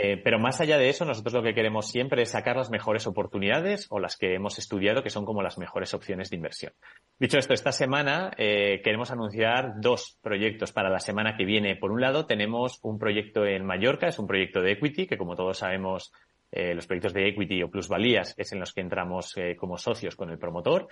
Eh, 0.00 0.16
pero 0.16 0.38
más 0.38 0.60
allá 0.60 0.78
de 0.78 0.88
eso, 0.88 1.04
nosotros 1.04 1.34
lo 1.34 1.42
que 1.42 1.54
queremos 1.54 1.88
siempre 1.88 2.22
es 2.22 2.30
sacar 2.30 2.56
las 2.56 2.70
mejores 2.70 3.08
oportunidades 3.08 3.88
o 3.90 3.98
las 3.98 4.16
que 4.16 4.32
hemos 4.34 4.56
estudiado 4.60 5.02
que 5.02 5.10
son 5.10 5.24
como 5.24 5.42
las 5.42 5.58
mejores 5.58 5.92
opciones 5.92 6.30
de 6.30 6.36
inversión. 6.36 6.72
Dicho 7.18 7.36
esto, 7.36 7.52
esta 7.52 7.72
semana 7.72 8.30
eh, 8.38 8.80
queremos 8.84 9.10
anunciar 9.10 9.80
dos 9.80 10.16
proyectos 10.22 10.70
para 10.70 10.88
la 10.88 11.00
semana 11.00 11.36
que 11.36 11.44
viene. 11.44 11.74
Por 11.74 11.90
un 11.90 12.00
lado, 12.00 12.26
tenemos 12.26 12.78
un 12.84 12.96
proyecto 12.96 13.44
en 13.44 13.66
Mallorca, 13.66 14.06
es 14.06 14.20
un 14.20 14.28
proyecto 14.28 14.60
de 14.60 14.70
equity, 14.70 15.08
que 15.08 15.18
como 15.18 15.34
todos 15.34 15.58
sabemos, 15.58 16.12
eh, 16.52 16.76
los 16.76 16.86
proyectos 16.86 17.12
de 17.12 17.26
equity 17.26 17.64
o 17.64 17.70
plusvalías 17.70 18.34
es 18.38 18.52
en 18.52 18.60
los 18.60 18.72
que 18.72 18.82
entramos 18.82 19.34
como 19.58 19.78
socios 19.78 20.14
con 20.14 20.30
el 20.30 20.38
promotor. 20.38 20.86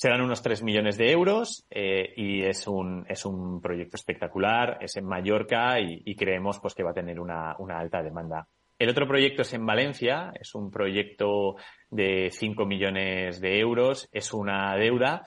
Serán 0.00 0.22
unos 0.22 0.40
3 0.40 0.62
millones 0.62 0.96
de 0.96 1.12
euros 1.12 1.66
eh, 1.68 2.14
y 2.16 2.42
es 2.42 2.66
un, 2.66 3.04
es 3.06 3.26
un 3.26 3.60
proyecto 3.60 3.96
espectacular, 3.96 4.78
es 4.80 4.96
en 4.96 5.04
Mallorca 5.04 5.78
y, 5.78 6.16
creemos 6.16 6.58
pues, 6.58 6.74
que 6.74 6.82
va 6.82 6.92
a 6.92 6.94
tener 6.94 7.20
una, 7.20 7.54
una, 7.58 7.78
alta 7.78 8.02
demanda. 8.02 8.48
El 8.78 8.88
otro 8.88 9.06
proyecto 9.06 9.42
es 9.42 9.52
en 9.52 9.66
Valencia, 9.66 10.32
es 10.40 10.54
un 10.54 10.70
proyecto 10.70 11.56
de 11.90 12.30
5 12.32 12.64
millones 12.64 13.42
de 13.42 13.60
euros, 13.60 14.08
es 14.10 14.32
una 14.32 14.74
deuda 14.74 15.26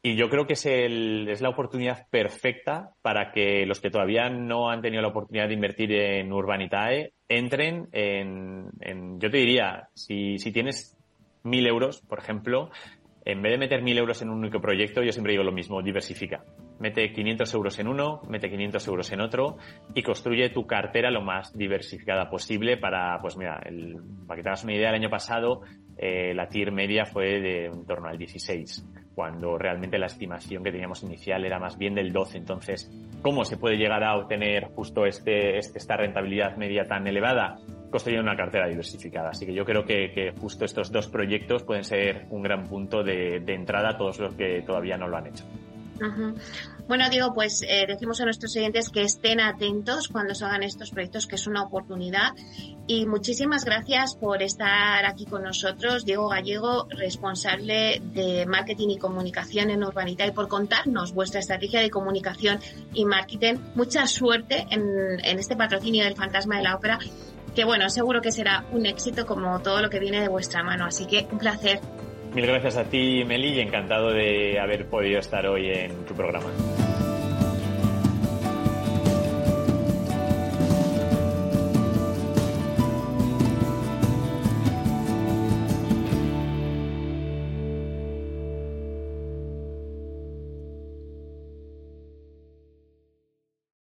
y 0.00 0.16
yo 0.16 0.30
creo 0.30 0.46
que 0.46 0.54
es, 0.54 0.64
el, 0.64 1.28
es 1.28 1.42
la 1.42 1.50
oportunidad 1.50 2.06
perfecta 2.08 2.92
para 3.02 3.30
que 3.30 3.66
los 3.66 3.78
que 3.82 3.90
todavía 3.90 4.30
no 4.30 4.70
han 4.70 4.80
tenido 4.80 5.02
la 5.02 5.08
oportunidad 5.08 5.48
de 5.48 5.54
invertir 5.54 5.92
en 5.92 6.32
Urbanitae 6.32 7.12
entren 7.28 7.88
en, 7.92 8.70
en 8.80 9.20
yo 9.20 9.30
te 9.30 9.36
diría, 9.36 9.90
si, 9.92 10.38
si 10.38 10.50
tienes 10.50 10.96
mil 11.42 11.66
euros, 11.66 12.00
por 12.00 12.20
ejemplo, 12.20 12.70
en 13.24 13.40
vez 13.40 13.52
de 13.52 13.58
meter 13.58 13.82
1.000 13.82 13.98
euros 13.98 14.20
en 14.22 14.30
un 14.30 14.38
único 14.38 14.60
proyecto, 14.60 15.02
yo 15.02 15.12
siempre 15.12 15.32
digo 15.32 15.44
lo 15.44 15.52
mismo, 15.52 15.82
diversifica. 15.82 16.44
Mete 16.78 17.12
500 17.12 17.54
euros 17.54 17.78
en 17.78 17.88
uno, 17.88 18.20
mete 18.28 18.50
500 18.50 18.86
euros 18.88 19.12
en 19.12 19.20
otro 19.20 19.56
y 19.94 20.02
construye 20.02 20.50
tu 20.50 20.66
cartera 20.66 21.10
lo 21.10 21.22
más 21.22 21.56
diversificada 21.56 22.28
posible 22.28 22.76
para, 22.76 23.18
pues 23.20 23.36
mira, 23.36 23.62
el, 23.64 23.96
para 24.26 24.36
que 24.36 24.42
te 24.42 24.48
hagas 24.48 24.64
una 24.64 24.74
idea, 24.74 24.90
el 24.90 24.96
año 24.96 25.10
pasado 25.10 25.62
eh, 25.96 26.34
la 26.34 26.48
TIR 26.48 26.72
media 26.72 27.06
fue 27.06 27.40
de 27.40 27.66
en 27.66 27.86
torno 27.86 28.08
al 28.08 28.18
16, 28.18 28.86
cuando 29.14 29.56
realmente 29.58 29.98
la 29.98 30.06
estimación 30.06 30.62
que 30.62 30.72
teníamos 30.72 31.02
inicial 31.02 31.44
era 31.44 31.58
más 31.58 31.78
bien 31.78 31.94
del 31.94 32.12
12. 32.12 32.38
Entonces, 32.38 32.90
¿cómo 33.22 33.44
se 33.44 33.56
puede 33.56 33.76
llegar 33.76 34.02
a 34.02 34.16
obtener 34.16 34.68
justo 34.74 35.06
este, 35.06 35.58
este 35.58 35.78
esta 35.78 35.96
rentabilidad 35.96 36.56
media 36.56 36.86
tan 36.86 37.06
elevada? 37.06 37.56
construyendo 37.90 38.28
una 38.28 38.36
cartera 38.36 38.66
diversificada. 38.66 39.30
Así 39.30 39.46
que 39.46 39.54
yo 39.54 39.64
creo 39.64 39.84
que, 39.84 40.34
justo 40.40 40.64
estos 40.64 40.90
dos 40.90 41.06
proyectos 41.06 41.62
pueden 41.62 41.84
ser 41.84 42.26
un 42.30 42.42
gran 42.42 42.64
punto 42.64 43.04
de, 43.04 43.38
de, 43.38 43.54
entrada 43.54 43.90
a 43.90 43.96
todos 43.96 44.18
los 44.18 44.34
que 44.34 44.62
todavía 44.62 44.98
no 44.98 45.06
lo 45.06 45.16
han 45.16 45.28
hecho. 45.28 45.44
Bueno, 46.86 47.08
digo, 47.08 47.32
pues 47.32 47.62
eh, 47.62 47.86
decimos 47.88 48.20
a 48.20 48.24
nuestros 48.24 48.54
oyentes 48.56 48.90
que 48.90 49.02
estén 49.02 49.40
atentos 49.40 50.08
cuando 50.08 50.34
se 50.34 50.44
hagan 50.44 50.62
estos 50.62 50.90
proyectos, 50.90 51.26
que 51.26 51.36
es 51.36 51.46
una 51.46 51.62
oportunidad. 51.62 52.34
Y 52.86 53.06
muchísimas 53.06 53.64
gracias 53.64 54.14
por 54.16 54.42
estar 54.42 55.06
aquí 55.06 55.24
con 55.24 55.42
nosotros, 55.42 56.04
Diego 56.04 56.28
Gallego, 56.28 56.86
responsable 56.90 58.02
de 58.12 58.44
marketing 58.46 58.90
y 58.90 58.98
comunicación 58.98 59.70
en 59.70 59.82
Urbanita, 59.82 60.26
y 60.26 60.32
por 60.32 60.48
contarnos 60.48 61.14
vuestra 61.14 61.40
estrategia 61.40 61.80
de 61.80 61.90
comunicación 61.90 62.58
y 62.92 63.06
marketing. 63.06 63.54
Mucha 63.74 64.06
suerte 64.06 64.66
en 64.70 65.38
este 65.38 65.56
patrocinio 65.56 66.04
del 66.04 66.16
Fantasma 66.16 66.58
de 66.58 66.64
la 66.64 66.76
Ópera 66.76 66.98
que 67.54 67.64
bueno, 67.64 67.88
seguro 67.88 68.20
que 68.20 68.32
será 68.32 68.66
un 68.72 68.84
éxito 68.84 69.26
como 69.26 69.60
todo 69.60 69.80
lo 69.80 69.88
que 69.88 70.00
viene 70.00 70.20
de 70.20 70.28
vuestra 70.28 70.62
mano. 70.62 70.86
Así 70.86 71.06
que 71.06 71.26
un 71.30 71.38
placer. 71.38 71.80
Mil 72.34 72.46
gracias 72.46 72.76
a 72.76 72.84
ti, 72.84 73.22
Meli, 73.24 73.50
y 73.50 73.60
encantado 73.60 74.10
de 74.10 74.58
haber 74.58 74.86
podido 74.86 75.20
estar 75.20 75.46
hoy 75.46 75.70
en 75.70 76.04
tu 76.04 76.14
programa. 76.14 76.50